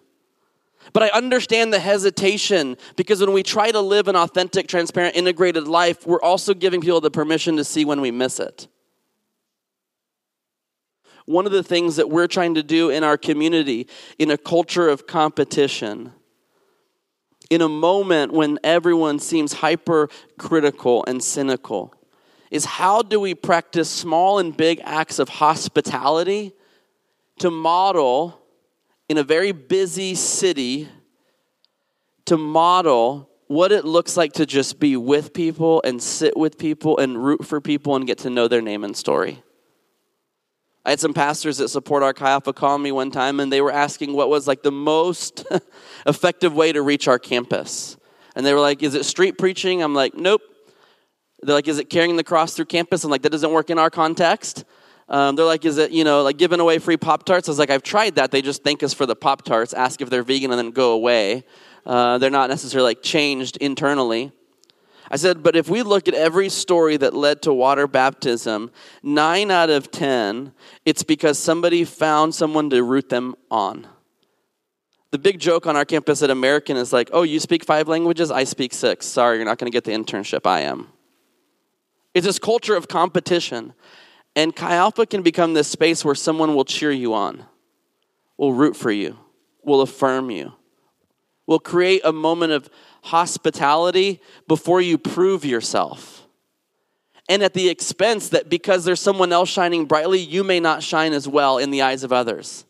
But 0.92 1.04
I 1.04 1.10
understand 1.10 1.72
the 1.72 1.80
hesitation 1.80 2.78
because 2.96 3.20
when 3.20 3.34
we 3.34 3.44
try 3.44 3.70
to 3.70 3.80
live 3.80 4.08
an 4.08 4.16
authentic, 4.16 4.68
transparent, 4.68 5.16
integrated 5.16 5.68
life, 5.68 6.08
we're 6.08 6.22
also 6.22 6.56
giving 6.56 6.82
people 6.82 7.00
the 7.00 7.12
permission 7.12 7.58
to 7.58 7.64
see 7.64 7.86
when 7.86 8.02
we 8.02 8.10
miss 8.10 8.40
it 8.40 8.68
one 11.30 11.46
of 11.46 11.52
the 11.52 11.62
things 11.62 11.98
that 11.98 12.10
we're 12.10 12.26
trying 12.26 12.56
to 12.56 12.64
do 12.64 12.90
in 12.90 13.04
our 13.04 13.16
community 13.16 13.88
in 14.18 14.32
a 14.32 14.38
culture 14.38 14.90
of 14.90 15.06
competition 15.06 16.12
in 17.52 17.62
a 17.62 17.70
moment 17.70 18.34
when 18.34 18.58
everyone 18.64 19.20
seems 19.20 19.54
hypercritical 19.54 21.06
and 21.08 21.24
cynical 21.24 21.94
is 22.50 22.66
how 22.66 23.04
do 23.04 23.20
we 23.20 23.36
practice 23.36 23.88
small 23.88 24.40
and 24.40 24.58
big 24.58 24.82
acts 24.84 25.20
of 25.20 25.30
hospitality 25.30 26.52
to 27.38 27.52
model 27.52 28.42
in 29.08 29.20
a 29.20 29.24
very 29.24 29.52
busy 29.52 30.16
city 30.16 30.90
to 32.26 32.38
model 32.38 33.30
what 33.46 33.72
it 33.72 33.86
looks 33.86 34.18
like 34.18 34.34
to 34.34 34.48
just 34.48 34.80
be 34.80 34.98
with 34.98 35.32
people 35.32 35.80
and 35.86 36.02
sit 36.02 36.36
with 36.36 36.58
people 36.58 36.98
and 36.98 37.24
root 37.24 37.46
for 37.46 37.62
people 37.62 37.96
and 37.96 38.08
get 38.08 38.18
to 38.18 38.32
know 38.32 38.48
their 38.48 38.64
name 38.64 38.84
and 38.84 38.98
story 38.98 39.44
I 40.90 40.94
had 40.94 41.00
some 41.00 41.14
pastors 41.14 41.60
that 41.60 41.68
support 41.68 42.02
our 42.02 42.16
Chi 42.16 42.40
call 42.40 42.80
me 42.80 42.92
one 42.92 43.12
time, 43.12 43.40
and 43.40 43.54
they 43.54 43.62
were 43.62 43.72
asking 43.72 44.14
what 44.14 44.28
was 44.28 44.48
like 44.48 44.64
the 44.64 44.72
most 44.72 45.46
effective 46.08 46.56
way 46.56 46.72
to 46.72 46.82
reach 46.82 47.08
our 47.08 47.20
campus. 47.20 47.96
And 48.36 48.44
they 48.44 48.56
were 48.56 48.60
like, 48.60 48.82
Is 48.82 48.96
it 48.96 49.06
street 49.06 49.38
preaching? 49.38 49.84
I'm 49.84 49.94
like, 49.94 50.16
Nope. 50.16 50.42
They're 51.44 51.54
like, 51.54 51.68
Is 51.68 51.78
it 51.78 51.92
carrying 51.92 52.16
the 52.16 52.24
cross 52.24 52.56
through 52.56 52.66
campus? 52.66 53.04
I'm 53.04 53.12
like, 53.12 53.22
That 53.22 53.32
doesn't 53.32 53.52
work 53.52 53.70
in 53.70 53.78
our 53.78 53.92
context. 53.92 54.66
Um, 55.08 55.36
they're 55.36 55.46
like, 55.46 55.64
Is 55.64 55.78
it, 55.78 55.92
you 55.92 56.04
know, 56.04 56.24
like 56.24 56.38
giving 56.38 56.60
away 56.60 56.80
free 56.80 56.98
Pop 56.98 57.24
Tarts? 57.24 57.48
I 57.48 57.52
was 57.52 57.60
like, 57.60 57.70
I've 57.70 57.84
tried 57.84 58.16
that. 58.16 58.32
They 58.32 58.42
just 58.42 58.64
thank 58.64 58.82
us 58.82 58.92
for 58.92 59.06
the 59.06 59.16
Pop 59.16 59.44
Tarts, 59.44 59.76
ask 59.76 60.02
if 60.02 60.10
they're 60.10 60.24
vegan, 60.24 60.50
and 60.50 60.58
then 60.58 60.72
go 60.72 60.94
away. 60.94 61.44
Uh, 61.86 62.18
they're 62.18 62.32
not 62.32 62.50
necessarily 62.50 62.90
like 62.90 63.04
changed 63.04 63.58
internally. 63.58 64.32
I 65.12 65.16
said, 65.16 65.42
but 65.42 65.56
if 65.56 65.70
we 65.70 65.82
look 65.82 66.08
at 66.08 66.14
every 66.14 66.50
story 66.50 66.96
that 66.98 67.16
led 67.16 67.42
to 67.44 67.54
water 67.54 67.88
baptism, 67.88 68.72
nine 69.02 69.50
out 69.50 69.70
of 69.70 69.92
ten, 69.92 70.54
it's 70.86 71.04
because 71.04 71.40
somebody 71.40 71.84
found 71.84 72.36
someone 72.36 72.70
to 72.70 72.84
root 72.84 73.10
them 73.10 73.36
on. 73.50 73.88
The 75.12 75.18
big 75.18 75.40
joke 75.40 75.66
on 75.66 75.76
our 75.76 75.86
campus 75.86 76.22
at 76.22 76.30
American 76.30 76.78
is 76.78 76.94
like, 76.94 77.10
oh, 77.12 77.24
you 77.24 77.40
speak 77.40 77.66
five 77.66 77.88
languages? 77.88 78.30
I 78.30 78.44
speak 78.44 78.74
six. 78.74 79.08
Sorry, 79.08 79.38
you're 79.38 79.46
not 79.46 79.58
going 79.58 79.72
to 79.72 79.76
get 79.76 79.84
the 79.84 79.92
internship. 79.92 80.46
I 80.46 80.62
am. 80.62 80.90
It's 82.14 82.28
this 82.28 82.38
culture 82.38 82.76
of 82.76 82.88
competition. 82.88 83.74
And 84.36 84.56
Chi 84.56 84.76
Alpha 84.76 85.08
can 85.08 85.24
become 85.24 85.56
this 85.56 85.68
space 85.68 86.06
where 86.06 86.14
someone 86.14 86.54
will 86.54 86.66
cheer 86.66 86.92
you 86.92 87.16
on, 87.16 87.46
will 88.38 88.54
root 88.54 88.76
for 88.76 88.92
you, 88.92 89.18
will 89.64 89.82
affirm 89.82 90.30
you, 90.30 90.54
will 91.50 91.60
create 91.60 92.02
a 92.06 92.14
moment 92.14 92.52
of 92.52 92.70
hospitality 93.02 94.22
before 94.48 94.80
you 94.80 95.00
prove 95.00 95.44
yourself. 95.44 96.28
And 97.28 97.42
at 97.42 97.56
the 97.56 97.70
expense 97.70 98.30
that 98.30 98.50
because 98.50 98.86
there's 98.86 99.00
someone 99.00 99.34
else 99.34 99.50
shining 99.50 99.86
brightly, 99.86 100.20
you 100.20 100.44
may 100.44 100.60
not 100.60 100.84
shine 100.84 101.12
as 101.12 101.28
well 101.28 101.58
in 101.58 101.72
the 101.72 101.82
eyes 101.82 102.04
of 102.04 102.14
others. 102.14 102.66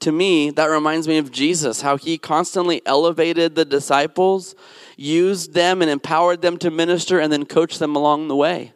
To 0.00 0.12
me, 0.12 0.50
that 0.50 0.66
reminds 0.66 1.08
me 1.08 1.18
of 1.18 1.32
Jesus, 1.32 1.80
how 1.80 1.96
he 1.96 2.16
constantly 2.16 2.80
elevated 2.86 3.56
the 3.56 3.64
disciples, 3.64 4.54
used 4.96 5.52
them, 5.52 5.82
and 5.82 5.90
empowered 5.90 6.42
them 6.42 6.58
to 6.58 6.70
minister, 6.70 7.18
and 7.18 7.32
then 7.32 7.44
coached 7.44 7.80
them 7.80 7.96
along 7.96 8.28
the 8.28 8.36
way. 8.36 8.72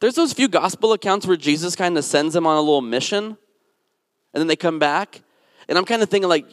There's 0.00 0.14
those 0.14 0.32
few 0.32 0.46
gospel 0.46 0.92
accounts 0.92 1.26
where 1.26 1.36
Jesus 1.36 1.74
kind 1.74 1.98
of 1.98 2.04
sends 2.04 2.32
them 2.32 2.46
on 2.46 2.56
a 2.56 2.60
little 2.60 2.80
mission, 2.80 3.24
and 3.24 4.40
then 4.40 4.46
they 4.46 4.54
come 4.54 4.78
back. 4.78 5.22
And 5.68 5.76
I'm 5.76 5.84
kind 5.84 6.02
of 6.02 6.08
thinking, 6.08 6.28
like, 6.28 6.46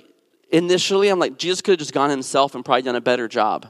initially, 0.51 1.09
I'm 1.09 1.19
like, 1.19 1.37
Jesus 1.37 1.61
could 1.61 1.73
have 1.73 1.79
just 1.79 1.93
gone 1.93 2.09
himself 2.09 2.55
and 2.55 2.63
probably 2.63 2.83
done 2.83 2.95
a 2.95 3.01
better 3.01 3.27
job. 3.27 3.67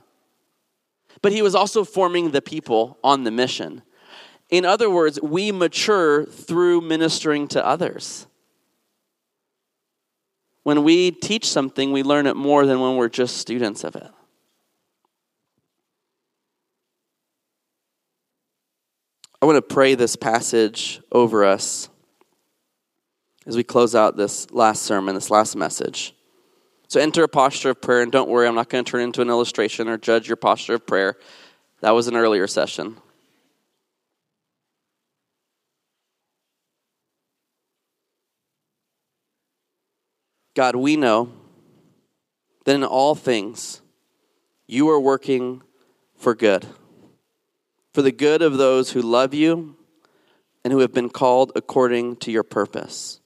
But 1.21 1.31
he 1.31 1.41
was 1.41 1.55
also 1.55 1.83
forming 1.83 2.31
the 2.31 2.41
people 2.41 2.97
on 3.03 3.23
the 3.23 3.31
mission. 3.31 3.81
In 4.49 4.65
other 4.65 4.89
words, 4.89 5.19
we 5.21 5.51
mature 5.51 6.25
through 6.25 6.81
ministering 6.81 7.47
to 7.49 7.65
others. 7.65 8.27
When 10.63 10.83
we 10.83 11.11
teach 11.11 11.47
something, 11.47 11.91
we 11.91 12.03
learn 12.03 12.27
it 12.27 12.35
more 12.35 12.65
than 12.65 12.79
when 12.79 12.95
we're 12.97 13.09
just 13.09 13.37
students 13.37 13.83
of 13.83 13.95
it. 13.95 14.09
I 19.41 19.45
want 19.45 19.55
to 19.55 19.61
pray 19.61 19.95
this 19.95 20.15
passage 20.15 20.99
over 21.11 21.45
us 21.45 21.89
as 23.45 23.55
we 23.55 23.63
close 23.63 23.95
out 23.95 24.17
this 24.17 24.51
last 24.51 24.83
sermon, 24.83 25.15
this 25.15 25.31
last 25.31 25.55
message. 25.55 26.13
So 26.89 27.01
enter 27.01 27.23
a 27.23 27.27
posture 27.27 27.71
of 27.71 27.81
prayer, 27.81 28.01
and 28.01 28.11
don't 28.11 28.29
worry, 28.29 28.47
I'm 28.47 28.55
not 28.55 28.69
going 28.69 28.83
to 28.85 28.89
turn 28.89 29.01
into 29.01 29.21
an 29.21 29.29
illustration 29.29 29.89
or 29.89 29.97
judge 29.97 30.27
your 30.27 30.37
posture 30.37 30.75
of 30.75 30.87
prayer. 30.87 31.17
That 31.81 31.91
was 31.91 32.07
an 32.07 32.15
earlier 32.15 32.47
session. 32.47 32.97
God, 40.55 40.75
we 40.75 40.95
know 40.95 41.33
that 42.65 42.73
in 42.73 42.83
all 42.83 43.15
things 43.15 43.81
you 44.65 44.89
are 44.89 44.99
working 44.99 45.61
for 46.15 46.33
good, 46.33 46.65
for 47.93 48.01
the 48.01 48.11
good 48.11 48.41
of 48.41 48.57
those 48.57 48.91
who 48.91 49.01
love 49.01 49.33
you 49.33 49.75
and 50.63 50.73
who 50.73 50.79
have 50.79 50.93
been 50.93 51.09
called 51.09 51.51
according 51.55 52.15
to 52.17 52.31
your 52.31 52.43
purpose. 52.43 53.19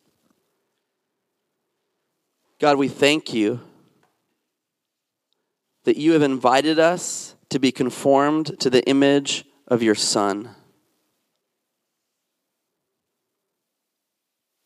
God, 2.62 2.78
we 2.78 2.90
thank 2.90 3.34
you 3.34 3.60
that 5.84 5.98
you 5.98 6.12
have 6.12 6.22
invited 6.22 6.78
us 6.78 7.36
to 7.50 7.58
be 7.58 7.72
conformed 7.72 8.60
to 8.60 8.70
the 8.70 8.88
image 8.88 9.46
of 9.68 9.82
your 9.82 9.96
Son. 9.96 10.48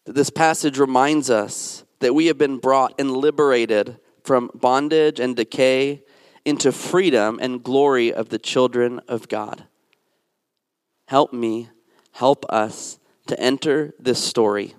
This 0.06 0.30
passage 0.30 0.78
reminds 0.78 1.30
us 1.30 1.86
that 2.02 2.14
we 2.14 2.26
have 2.26 2.38
been 2.38 2.58
brought 2.58 2.94
and 3.00 3.16
liberated 3.16 3.98
from 4.26 4.52
bondage 4.54 5.22
and 5.22 5.34
decay 5.34 6.04
into 6.44 6.74
freedom 6.74 7.40
and 7.42 7.64
glory 7.64 8.12
of 8.14 8.28
the 8.28 8.40
children 8.40 9.00
of 9.08 9.30
God. 9.30 9.68
Help 11.08 11.32
me, 11.32 11.70
help 12.12 12.44
us 12.50 13.00
to 13.28 13.40
enter 13.40 13.94
this 13.98 14.22
story 14.22 14.76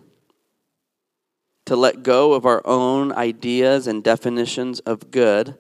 to 1.67 1.77
let 1.77 2.03
go 2.03 2.33
of 2.33 2.47
our 2.47 2.67
own 2.67 3.13
ideas 3.13 3.87
and 3.87 4.03
definitions 4.03 4.81
of 4.81 5.11
good, 5.11 5.59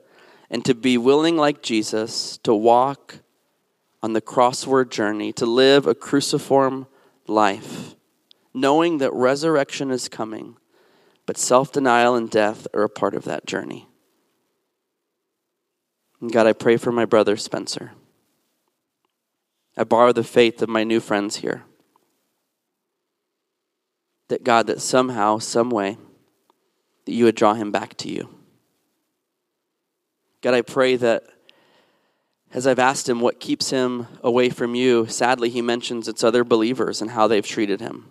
and 0.49 0.65
to 0.65 0.75
be 0.75 0.97
willing, 0.97 1.37
like 1.37 1.63
Jesus, 1.63 2.39
to 2.39 2.55
walk 2.55 3.17
on 4.03 4.13
the 4.13 4.23
crossword 4.23 4.91
journey, 4.91 5.33
to 5.33 5.45
live 5.45 5.87
a 5.87 5.95
cruciform 5.95 6.87
life, 7.27 7.97
knowing 8.55 8.99
that 8.99 9.13
resurrection 9.13 9.91
is 9.91 10.09
coming, 10.09 10.57
but 11.27 11.37
self 11.37 11.73
denial 11.73 12.15
and 12.15 12.31
death 12.31 12.69
are 12.73 12.85
a 12.85 12.89
part 12.89 13.15
of 13.15 13.25
that 13.25 13.45
journey. 13.45 13.89
And 16.21 16.33
God, 16.33 16.47
I 16.47 16.53
pray 16.53 16.77
for 16.77 16.93
my 16.93 17.05
brother 17.05 17.37
Spencer. 17.37 17.93
I 19.77 19.85
borrow 19.85 20.13
the 20.13 20.25
faith 20.25 20.63
of 20.63 20.69
my 20.69 20.85
new 20.85 21.01
friends 21.01 21.37
here 21.37 21.65
that 24.29 24.45
God, 24.45 24.67
that 24.67 24.81
somehow, 24.81 25.39
some 25.39 25.71
way, 25.71 25.99
that 27.05 27.13
you 27.13 27.25
would 27.25 27.37
draw 27.37 27.55
him 27.55 27.71
back 27.71 27.97
to 27.99 28.09
you. 28.09 28.29
God, 30.41 30.55
I 30.55 30.63
pray 30.63 30.97
that 30.97 31.25
as 32.53 32.67
I've 32.67 32.79
asked 32.79 33.09
him 33.09 33.21
what 33.21 33.41
keeps 33.41 33.71
him 33.71 34.07
away 34.23 34.51
from 34.51 34.75
you, 34.75 35.07
sadly, 35.07 35.51
he 35.51 35.63
mentions 35.63 36.09
it's 36.09 36.25
other 36.25 36.45
believers 36.45 37.03
and 37.03 37.11
how 37.11 37.27
they've 37.27 37.47
treated 37.47 37.81
him. 37.81 38.09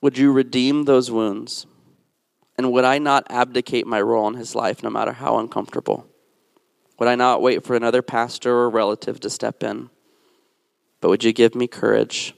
Would 0.00 0.18
you 0.18 0.32
redeem 0.32 0.84
those 0.84 1.10
wounds? 1.10 1.66
And 2.56 2.72
would 2.72 2.84
I 2.84 2.98
not 2.98 3.26
abdicate 3.30 3.86
my 3.86 4.00
role 4.00 4.28
in 4.28 4.34
his 4.34 4.54
life 4.54 4.82
no 4.82 4.90
matter 4.90 5.12
how 5.12 5.38
uncomfortable? 5.38 6.06
Would 6.98 7.08
I 7.08 7.14
not 7.14 7.40
wait 7.40 7.64
for 7.64 7.76
another 7.76 8.02
pastor 8.02 8.52
or 8.52 8.70
relative 8.70 9.20
to 9.20 9.30
step 9.30 9.62
in? 9.62 9.90
But 11.00 11.08
would 11.10 11.24
you 11.24 11.32
give 11.32 11.54
me 11.54 11.68
courage 11.68 12.34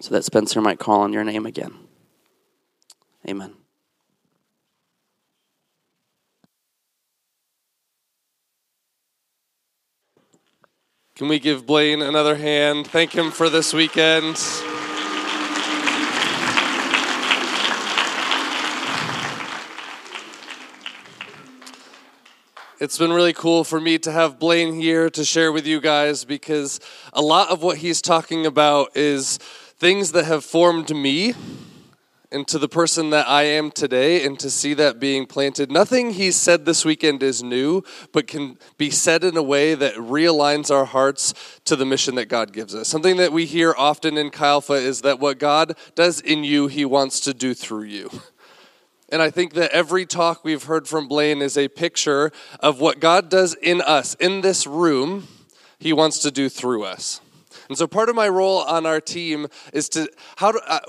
so 0.00 0.14
that 0.14 0.24
Spencer 0.24 0.60
might 0.60 0.78
call 0.78 1.02
on 1.02 1.12
your 1.12 1.24
name 1.24 1.46
again. 1.46 1.74
Amen. 3.28 3.54
Can 11.14 11.28
we 11.28 11.38
give 11.38 11.66
Blane 11.66 12.00
another 12.00 12.34
hand? 12.34 12.86
Thank 12.86 13.12
him 13.12 13.30
for 13.30 13.50
this 13.50 13.74
weekend. 13.74 14.38
It's 22.80 22.96
been 22.96 23.12
really 23.12 23.34
cool 23.34 23.64
for 23.64 23.78
me 23.78 23.98
to 23.98 24.10
have 24.10 24.38
Blane 24.38 24.72
here 24.72 25.10
to 25.10 25.22
share 25.22 25.52
with 25.52 25.66
you 25.66 25.82
guys 25.82 26.24
because 26.24 26.80
a 27.12 27.20
lot 27.20 27.50
of 27.50 27.62
what 27.62 27.76
he's 27.76 28.00
talking 28.00 28.46
about 28.46 28.96
is 28.96 29.38
things 29.80 30.12
that 30.12 30.26
have 30.26 30.44
formed 30.44 30.94
me 30.94 31.32
into 32.30 32.58
the 32.58 32.68
person 32.68 33.08
that 33.10 33.26
I 33.26 33.44
am 33.44 33.70
today 33.70 34.26
and 34.26 34.38
to 34.38 34.50
see 34.50 34.74
that 34.74 35.00
being 35.00 35.24
planted. 35.24 35.72
Nothing 35.72 36.10
he 36.10 36.30
said 36.30 36.66
this 36.66 36.84
weekend 36.84 37.22
is 37.22 37.42
new, 37.42 37.82
but 38.12 38.26
can 38.26 38.58
be 38.76 38.90
said 38.90 39.24
in 39.24 39.38
a 39.38 39.42
way 39.42 39.74
that 39.74 39.94
realigns 39.94 40.70
our 40.70 40.84
hearts 40.84 41.32
to 41.64 41.76
the 41.76 41.86
mission 41.86 42.14
that 42.16 42.28
God 42.28 42.52
gives 42.52 42.74
us. 42.74 42.88
Something 42.88 43.16
that 43.16 43.32
we 43.32 43.46
hear 43.46 43.74
often 43.76 44.18
in 44.18 44.28
Chi 44.28 44.46
Alpha 44.46 44.74
is 44.74 45.00
that 45.00 45.18
what 45.18 45.38
God 45.38 45.74
does 45.94 46.20
in 46.20 46.44
you, 46.44 46.66
he 46.66 46.84
wants 46.84 47.18
to 47.20 47.32
do 47.32 47.54
through 47.54 47.84
you. 47.84 48.10
And 49.12 49.20
I 49.20 49.28
think 49.28 49.54
that 49.54 49.72
every 49.72 50.06
talk 50.06 50.44
we've 50.44 50.62
heard 50.62 50.86
from 50.86 51.08
Blane 51.08 51.42
is 51.42 51.58
a 51.58 51.66
picture 51.66 52.30
of 52.60 52.78
what 52.78 53.00
God 53.00 53.28
does 53.28 53.54
in 53.54 53.80
us, 53.80 54.14
in 54.14 54.40
this 54.40 54.68
room, 54.68 55.26
he 55.80 55.92
wants 55.92 56.20
to 56.20 56.30
do 56.30 56.48
through 56.48 56.84
us. 56.84 57.20
And 57.70 57.78
so 57.78 57.86
part 57.86 58.08
of 58.08 58.16
my 58.16 58.28
role 58.28 58.58
on 58.58 58.84
our 58.84 59.00
team 59.00 59.46
is 59.72 59.88
to 59.90 60.10
how 60.36 60.50
do 60.50 60.58
uh, 60.66 60.80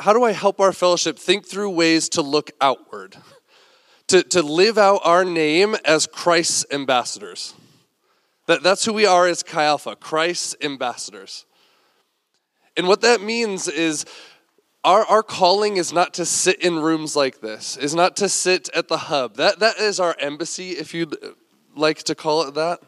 how 0.00 0.12
do 0.12 0.24
I 0.24 0.32
help 0.32 0.58
our 0.58 0.72
fellowship 0.72 1.16
think 1.16 1.46
through 1.46 1.70
ways 1.70 2.08
to 2.10 2.22
look 2.22 2.50
outward, 2.60 3.16
to 4.08 4.24
to 4.24 4.42
live 4.42 4.78
out 4.78 5.00
our 5.04 5.24
name 5.24 5.76
as 5.84 6.08
Christ's 6.08 6.66
ambassadors. 6.72 7.54
That, 8.48 8.64
that's 8.64 8.84
who 8.84 8.92
we 8.92 9.06
are 9.06 9.28
as 9.28 9.44
Chi 9.44 9.62
Alpha, 9.62 9.94
Christ's 9.94 10.56
ambassadors. 10.60 11.46
And 12.76 12.88
what 12.88 13.02
that 13.02 13.20
means 13.20 13.68
is 13.68 14.04
our, 14.82 15.04
our 15.04 15.22
calling 15.22 15.76
is 15.76 15.92
not 15.92 16.14
to 16.14 16.26
sit 16.26 16.60
in 16.60 16.80
rooms 16.80 17.14
like 17.14 17.40
this, 17.40 17.76
is 17.76 17.94
not 17.94 18.16
to 18.16 18.28
sit 18.28 18.68
at 18.74 18.88
the 18.88 18.96
hub. 18.96 19.36
That, 19.36 19.60
that 19.60 19.78
is 19.78 20.00
our 20.00 20.16
embassy, 20.18 20.70
if 20.70 20.94
you'd 20.94 21.14
like 21.76 22.02
to 22.02 22.16
call 22.16 22.42
it 22.42 22.54
that. 22.54 22.80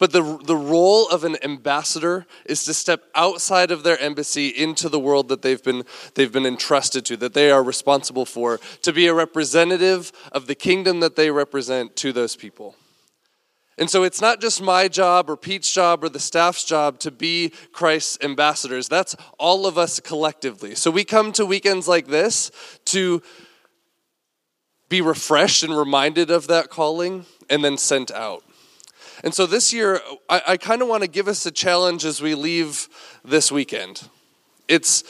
But 0.00 0.12
the, 0.12 0.40
the 0.44 0.56
role 0.56 1.06
of 1.10 1.24
an 1.24 1.36
ambassador 1.44 2.26
is 2.46 2.64
to 2.64 2.72
step 2.72 3.04
outside 3.14 3.70
of 3.70 3.82
their 3.82 4.00
embassy 4.00 4.48
into 4.48 4.88
the 4.88 4.98
world 4.98 5.28
that 5.28 5.42
they've 5.42 5.62
been, 5.62 5.84
they've 6.14 6.32
been 6.32 6.46
entrusted 6.46 7.04
to, 7.04 7.18
that 7.18 7.34
they 7.34 7.50
are 7.50 7.62
responsible 7.62 8.24
for, 8.24 8.58
to 8.80 8.94
be 8.94 9.06
a 9.06 9.14
representative 9.14 10.10
of 10.32 10.46
the 10.46 10.54
kingdom 10.54 11.00
that 11.00 11.16
they 11.16 11.30
represent 11.30 11.96
to 11.96 12.12
those 12.14 12.34
people. 12.34 12.74
And 13.76 13.90
so 13.90 14.02
it's 14.02 14.22
not 14.22 14.40
just 14.40 14.62
my 14.62 14.88
job 14.88 15.28
or 15.28 15.36
Pete's 15.36 15.70
job 15.70 16.02
or 16.02 16.08
the 16.08 16.18
staff's 16.18 16.64
job 16.64 16.98
to 17.00 17.10
be 17.10 17.52
Christ's 17.72 18.18
ambassadors. 18.22 18.88
That's 18.88 19.14
all 19.38 19.66
of 19.66 19.76
us 19.76 20.00
collectively. 20.00 20.74
So 20.76 20.90
we 20.90 21.04
come 21.04 21.30
to 21.32 21.44
weekends 21.44 21.86
like 21.86 22.06
this 22.06 22.50
to 22.86 23.20
be 24.88 25.02
refreshed 25.02 25.62
and 25.62 25.76
reminded 25.76 26.30
of 26.30 26.46
that 26.46 26.70
calling 26.70 27.26
and 27.50 27.62
then 27.62 27.76
sent 27.76 28.10
out. 28.10 28.44
And 29.22 29.34
so 29.34 29.46
this 29.46 29.72
year, 29.72 30.00
I, 30.28 30.42
I 30.48 30.56
kind 30.56 30.82
of 30.82 30.88
want 30.88 31.02
to 31.02 31.08
give 31.08 31.28
us 31.28 31.44
a 31.46 31.50
challenge 31.50 32.04
as 32.04 32.22
we 32.22 32.34
leave 32.34 32.88
this 33.24 33.52
weekend. 33.52 34.08
It's 34.68 35.04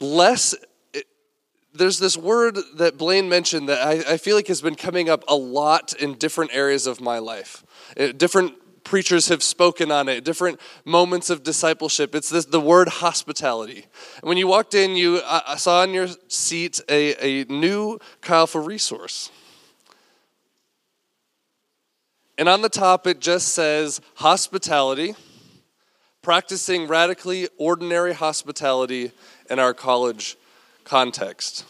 less, 0.00 0.54
it, 0.92 1.06
there's 1.74 1.98
this 1.98 2.16
word 2.16 2.58
that 2.76 2.98
Blane 2.98 3.28
mentioned 3.28 3.68
that 3.68 3.86
I, 3.86 4.14
I, 4.14 4.16
feel 4.16 4.36
like 4.36 4.48
has 4.48 4.60
been 4.60 4.74
coming 4.74 5.08
up 5.08 5.24
a 5.28 5.36
lot 5.36 5.92
in 5.94 6.14
different 6.14 6.54
areas 6.54 6.86
of 6.86 7.00
my 7.00 7.18
life. 7.18 7.64
It, 7.96 8.18
different 8.18 8.54
preachers 8.84 9.28
have 9.28 9.42
spoken 9.42 9.90
on 9.90 10.08
it, 10.08 10.24
different 10.24 10.60
moments 10.84 11.30
of 11.30 11.42
discipleship. 11.42 12.14
It's 12.14 12.30
this, 12.30 12.46
the 12.46 12.60
word 12.60 12.88
hospitality. 12.88 13.86
And 14.20 14.28
when 14.28 14.38
you 14.38 14.48
walked 14.48 14.74
in, 14.74 14.96
you 14.96 15.20
uh, 15.24 15.56
saw 15.56 15.82
on 15.82 15.94
your 15.94 16.08
seat 16.28 16.80
a, 16.88 17.42
a 17.42 17.44
new 17.44 17.98
Chi 18.20 18.34
Alpha 18.34 18.58
resource. 18.58 19.30
And 22.42 22.48
on 22.48 22.60
the 22.60 22.68
top, 22.68 23.06
it 23.06 23.20
just 23.20 23.54
says 23.54 24.00
hospitality, 24.16 25.14
practicing 26.22 26.88
radically 26.88 27.48
ordinary 27.56 28.14
hospitality 28.14 29.12
in 29.48 29.60
our 29.60 29.72
college 29.72 30.36
context. 30.82 31.64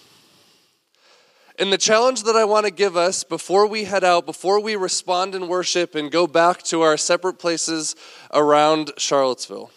And 1.59 1.71
the 1.71 1.77
challenge 1.77 2.23
that 2.23 2.37
I 2.37 2.47
want 2.47 2.65
to 2.65 2.73
give 2.73 2.97
us 2.97 3.23
before 3.23 3.67
we 3.67 3.85
head 3.85 4.03
out, 4.03 4.25
before 4.25 4.61
we 4.61 4.75
respond 4.75 5.35
in 5.35 5.47
worship 5.47 5.95
and 5.95 6.11
go 6.11 6.27
back 6.27 6.63
to 6.63 6.81
our 6.81 6.97
separate 6.97 7.39
places 7.39 7.95
around 8.33 8.93
Charlottesville, 8.97 9.71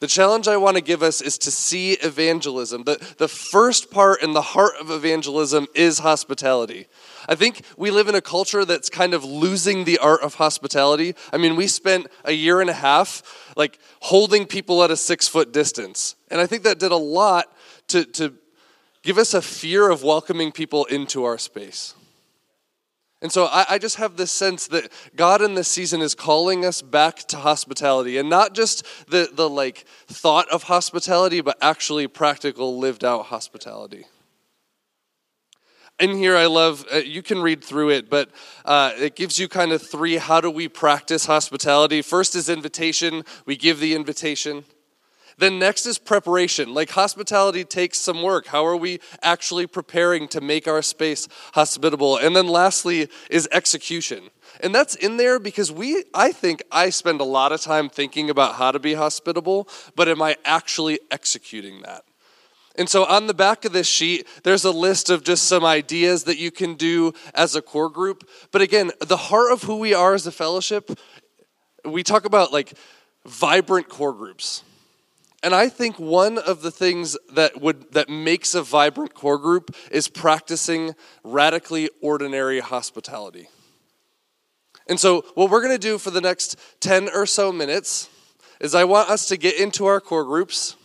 the 0.00 0.08
challenge 0.08 0.46
I 0.46 0.58
want 0.58 0.76
to 0.76 0.82
give 0.82 1.02
us 1.02 1.22
is 1.22 1.38
to 1.38 1.50
see 1.50 1.92
evangelism. 1.92 2.84
The, 2.84 3.14
the 3.16 3.28
first 3.28 3.90
part 3.90 4.22
in 4.22 4.34
the 4.34 4.42
heart 4.42 4.74
of 4.78 4.90
evangelism 4.90 5.68
is 5.74 6.00
hospitality. 6.00 6.88
I 7.28 7.34
think 7.34 7.62
we 7.76 7.90
live 7.90 8.08
in 8.08 8.14
a 8.14 8.20
culture 8.20 8.64
that's 8.64 8.88
kind 8.88 9.14
of 9.14 9.24
losing 9.24 9.84
the 9.84 9.98
art 9.98 10.22
of 10.22 10.34
hospitality. 10.34 11.14
I 11.32 11.38
mean, 11.38 11.56
we 11.56 11.66
spent 11.66 12.06
a 12.24 12.32
year 12.32 12.60
and 12.60 12.70
a 12.70 12.74
half 12.74 13.52
like 13.56 13.78
holding 14.00 14.46
people 14.46 14.82
at 14.82 14.90
a 14.90 14.96
six 14.96 15.28
foot 15.28 15.52
distance. 15.52 16.16
And 16.30 16.40
I 16.40 16.46
think 16.46 16.62
that 16.64 16.78
did 16.78 16.92
a 16.92 16.96
lot 16.96 17.46
to, 17.88 18.04
to 18.04 18.34
give 19.02 19.18
us 19.18 19.34
a 19.34 19.42
fear 19.42 19.90
of 19.90 20.02
welcoming 20.02 20.52
people 20.52 20.84
into 20.86 21.24
our 21.24 21.38
space. 21.38 21.94
And 23.20 23.30
so 23.30 23.46
I, 23.46 23.64
I, 23.70 23.78
just 23.78 23.96
have 23.96 24.16
this 24.16 24.32
sense 24.32 24.66
that 24.68 24.90
God 25.14 25.42
in 25.42 25.54
this 25.54 25.68
season 25.68 26.00
is 26.00 26.12
calling 26.12 26.64
us 26.64 26.82
back 26.82 27.18
to 27.28 27.36
hospitality 27.36 28.18
and 28.18 28.28
not 28.28 28.52
just 28.52 28.84
the, 29.08 29.30
the 29.32 29.48
like 29.48 29.84
thought 30.08 30.48
of 30.48 30.64
hospitality, 30.64 31.40
but 31.40 31.56
actually 31.62 32.08
practical, 32.08 32.78
lived 32.78 33.04
out 33.04 33.26
hospitality. 33.26 34.06
In 36.02 36.16
here, 36.16 36.36
I 36.36 36.46
love, 36.46 36.84
uh, 36.92 36.96
you 36.96 37.22
can 37.22 37.40
read 37.40 37.62
through 37.62 37.90
it, 37.90 38.10
but 38.10 38.28
uh, 38.64 38.90
it 38.98 39.14
gives 39.14 39.38
you 39.38 39.46
kind 39.46 39.70
of 39.70 39.80
three 39.80 40.16
how 40.16 40.40
do 40.40 40.50
we 40.50 40.66
practice 40.66 41.26
hospitality. 41.26 42.02
First 42.02 42.34
is 42.34 42.48
invitation, 42.48 43.22
we 43.46 43.54
give 43.54 43.78
the 43.78 43.94
invitation. 43.94 44.64
Then 45.38 45.60
next 45.60 45.86
is 45.86 45.98
preparation. 45.98 46.74
Like 46.74 46.90
hospitality 46.90 47.62
takes 47.62 47.98
some 47.98 48.20
work. 48.20 48.48
How 48.48 48.66
are 48.66 48.76
we 48.76 48.98
actually 49.22 49.68
preparing 49.68 50.26
to 50.28 50.40
make 50.40 50.66
our 50.66 50.82
space 50.82 51.28
hospitable? 51.54 52.16
And 52.16 52.34
then 52.34 52.48
lastly 52.48 53.08
is 53.30 53.48
execution. 53.52 54.30
And 54.58 54.74
that's 54.74 54.96
in 54.96 55.18
there 55.18 55.38
because 55.38 55.70
we 55.70 56.02
I 56.12 56.32
think 56.32 56.64
I 56.72 56.90
spend 56.90 57.20
a 57.20 57.24
lot 57.24 57.52
of 57.52 57.60
time 57.60 57.88
thinking 57.88 58.28
about 58.28 58.56
how 58.56 58.72
to 58.72 58.80
be 58.80 58.94
hospitable, 58.94 59.68
but 59.94 60.08
am 60.08 60.20
I 60.20 60.34
actually 60.44 60.98
executing 61.12 61.82
that? 61.82 62.02
And 62.76 62.88
so 62.88 63.04
on 63.04 63.26
the 63.26 63.34
back 63.34 63.64
of 63.64 63.72
this 63.72 63.86
sheet, 63.86 64.26
there's 64.44 64.64
a 64.64 64.70
list 64.70 65.10
of 65.10 65.24
just 65.24 65.44
some 65.44 65.64
ideas 65.64 66.24
that 66.24 66.38
you 66.38 66.50
can 66.50 66.74
do 66.74 67.12
as 67.34 67.54
a 67.54 67.62
core 67.62 67.90
group. 67.90 68.28
But 68.50 68.62
again, 68.62 68.92
the 69.00 69.16
heart 69.16 69.52
of 69.52 69.62
who 69.62 69.78
we 69.78 69.92
are 69.92 70.14
as 70.14 70.26
a 70.26 70.32
fellowship, 70.32 70.98
we 71.84 72.02
talk 72.02 72.24
about 72.24 72.52
like 72.52 72.72
vibrant 73.26 73.88
core 73.88 74.14
groups. 74.14 74.64
And 75.42 75.54
I 75.54 75.68
think 75.68 75.98
one 75.98 76.38
of 76.38 76.62
the 76.62 76.70
things 76.70 77.16
that 77.32 77.60
would 77.60 77.92
that 77.92 78.08
makes 78.08 78.54
a 78.54 78.62
vibrant 78.62 79.12
core 79.12 79.38
group 79.38 79.74
is 79.90 80.08
practicing 80.08 80.94
radically 81.24 81.90
ordinary 82.00 82.60
hospitality. 82.60 83.48
And 84.86 84.98
so 85.00 85.24
what 85.34 85.50
we're 85.50 85.60
going 85.60 85.74
to 85.74 85.78
do 85.78 85.98
for 85.98 86.10
the 86.10 86.20
next 86.20 86.56
10 86.80 87.08
or 87.12 87.26
so 87.26 87.52
minutes 87.52 88.08
is 88.60 88.74
I 88.74 88.84
want 88.84 89.10
us 89.10 89.26
to 89.28 89.36
get 89.36 89.58
into 89.58 89.86
our 89.86 90.00
core 90.00 90.24
groups 90.24 90.76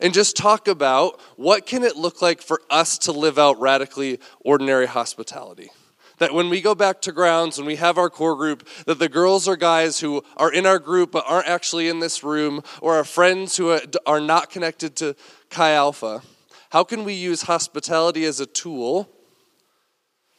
and 0.00 0.14
just 0.14 0.36
talk 0.36 0.68
about 0.68 1.20
what 1.36 1.66
can 1.66 1.82
it 1.82 1.96
look 1.96 2.22
like 2.22 2.40
for 2.40 2.60
us 2.70 2.98
to 2.98 3.12
live 3.12 3.38
out 3.38 3.60
radically 3.60 4.18
ordinary 4.40 4.86
hospitality 4.86 5.70
that 6.18 6.32
when 6.32 6.48
we 6.48 6.60
go 6.60 6.74
back 6.74 7.00
to 7.02 7.12
grounds 7.12 7.58
and 7.58 7.66
we 7.66 7.76
have 7.76 7.98
our 7.98 8.10
core 8.10 8.36
group, 8.36 8.66
that 8.86 8.98
the 8.98 9.08
girls 9.08 9.46
or 9.46 9.56
guys 9.56 10.00
who 10.00 10.22
are 10.36 10.52
in 10.52 10.66
our 10.66 10.78
group 10.78 11.12
but 11.12 11.24
aren't 11.26 11.48
actually 11.48 11.88
in 11.88 12.00
this 12.00 12.22
room, 12.22 12.62
or 12.80 12.94
our 12.94 13.04
friends 13.04 13.56
who 13.56 13.78
are 14.06 14.20
not 14.20 14.50
connected 14.50 14.96
to 14.96 15.14
Chi 15.50 15.72
Alpha, 15.72 16.22
how 16.70 16.84
can 16.84 17.04
we 17.04 17.14
use 17.14 17.42
hospitality 17.42 18.24
as 18.24 18.40
a 18.40 18.46
tool 18.46 19.08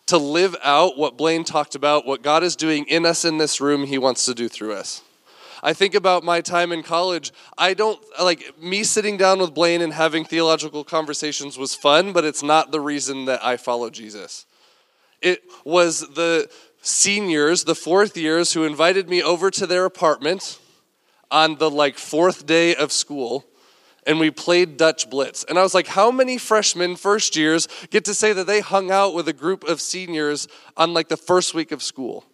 to 0.07 0.17
live 0.17 0.55
out 0.63 0.97
what 0.97 1.17
Blane 1.17 1.43
talked 1.43 1.75
about, 1.75 2.05
what 2.05 2.21
God 2.21 2.43
is 2.43 2.55
doing 2.55 2.85
in 2.87 3.05
us 3.05 3.25
in 3.25 3.37
this 3.37 3.61
room, 3.61 3.85
He 3.85 3.97
wants 3.97 4.25
to 4.25 4.33
do 4.33 4.47
through 4.47 4.73
us? 4.73 5.01
I 5.63 5.73
think 5.73 5.95
about 5.95 6.23
my 6.23 6.41
time 6.41 6.71
in 6.71 6.83
college. 6.83 7.31
I 7.57 7.73
don't 7.73 7.99
like 8.21 8.61
me 8.61 8.83
sitting 8.83 9.17
down 9.17 9.39
with 9.39 9.53
Blane 9.53 9.81
and 9.81 9.93
having 9.93 10.25
theological 10.25 10.83
conversations 10.83 11.57
was 11.57 11.75
fun, 11.75 12.13
but 12.13 12.25
it's 12.25 12.43
not 12.43 12.71
the 12.71 12.81
reason 12.81 13.25
that 13.25 13.43
I 13.43 13.57
follow 13.57 13.89
Jesus. 13.89 14.45
It 15.21 15.43
was 15.65 16.01
the 16.01 16.49
seniors, 16.81 17.63
the 17.63 17.75
fourth 17.75 18.15
years, 18.15 18.53
who 18.53 18.63
invited 18.63 19.09
me 19.09 19.21
over 19.21 19.49
to 19.51 19.65
their 19.65 19.85
apartment 19.85 20.59
on 21.31 21.57
the 21.57 21.69
like 21.69 21.97
fourth 21.97 22.45
day 22.45 22.75
of 22.75 22.91
school 22.91 23.45
and 24.07 24.19
we 24.19 24.31
played 24.31 24.77
Dutch 24.77 25.09
Blitz. 25.09 25.43
And 25.43 25.59
I 25.59 25.63
was 25.63 25.73
like, 25.73 25.87
how 25.87 26.09
many 26.09 26.37
freshmen, 26.37 26.95
first 26.95 27.35
years, 27.35 27.67
get 27.91 28.05
to 28.05 28.13
say 28.13 28.31
that 28.31 28.47
they 28.47 28.61
hung 28.61 28.89
out 28.89 29.13
with 29.13 29.27
a 29.27 29.33
group 29.33 29.65
of 29.65 29.81
seniors 29.81 30.47
on 30.77 30.93
like 30.93 31.09
the 31.09 31.17
first 31.17 31.53
week 31.53 31.73
of 31.73 31.83
school? 31.83 32.25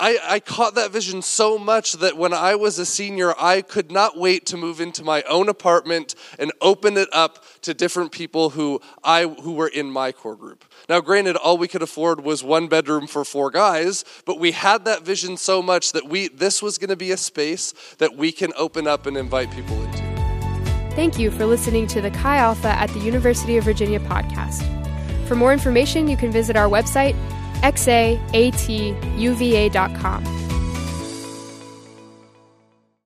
I, 0.00 0.18
I 0.22 0.40
caught 0.40 0.76
that 0.76 0.92
vision 0.92 1.22
so 1.22 1.58
much 1.58 1.94
that 1.94 2.16
when 2.16 2.32
I 2.32 2.54
was 2.54 2.78
a 2.78 2.86
senior, 2.86 3.34
I 3.36 3.62
could 3.62 3.90
not 3.90 4.16
wait 4.16 4.46
to 4.46 4.56
move 4.56 4.80
into 4.80 5.02
my 5.02 5.22
own 5.22 5.48
apartment 5.48 6.14
and 6.38 6.52
open 6.60 6.96
it 6.96 7.08
up 7.12 7.44
to 7.62 7.74
different 7.74 8.12
people 8.12 8.50
who 8.50 8.80
I 9.02 9.24
who 9.24 9.54
were 9.54 9.66
in 9.66 9.90
my 9.90 10.12
core 10.12 10.36
group. 10.36 10.64
Now, 10.88 11.00
granted, 11.00 11.34
all 11.34 11.58
we 11.58 11.66
could 11.66 11.82
afford 11.82 12.22
was 12.22 12.44
one 12.44 12.68
bedroom 12.68 13.08
for 13.08 13.24
four 13.24 13.50
guys, 13.50 14.04
but 14.24 14.38
we 14.38 14.52
had 14.52 14.84
that 14.84 15.02
vision 15.02 15.36
so 15.36 15.60
much 15.60 15.90
that 15.92 16.08
we 16.08 16.28
this 16.28 16.62
was 16.62 16.78
going 16.78 16.90
to 16.90 16.96
be 16.96 17.10
a 17.10 17.16
space 17.16 17.74
that 17.98 18.16
we 18.16 18.30
can 18.30 18.52
open 18.56 18.86
up 18.86 19.06
and 19.06 19.16
invite 19.16 19.50
people 19.50 19.82
into. 19.82 19.98
Thank 20.94 21.18
you 21.18 21.32
for 21.32 21.44
listening 21.44 21.88
to 21.88 22.00
the 22.00 22.10
Chi 22.12 22.36
Alpha 22.36 22.68
at 22.68 22.90
the 22.90 23.00
University 23.00 23.56
of 23.56 23.64
Virginia 23.64 23.98
podcast. 23.98 24.62
For 25.26 25.34
more 25.34 25.52
information, 25.52 26.06
you 26.06 26.16
can 26.16 26.30
visit 26.30 26.56
our 26.56 26.68
website 26.68 27.16
xaatuva.com. 27.62 28.18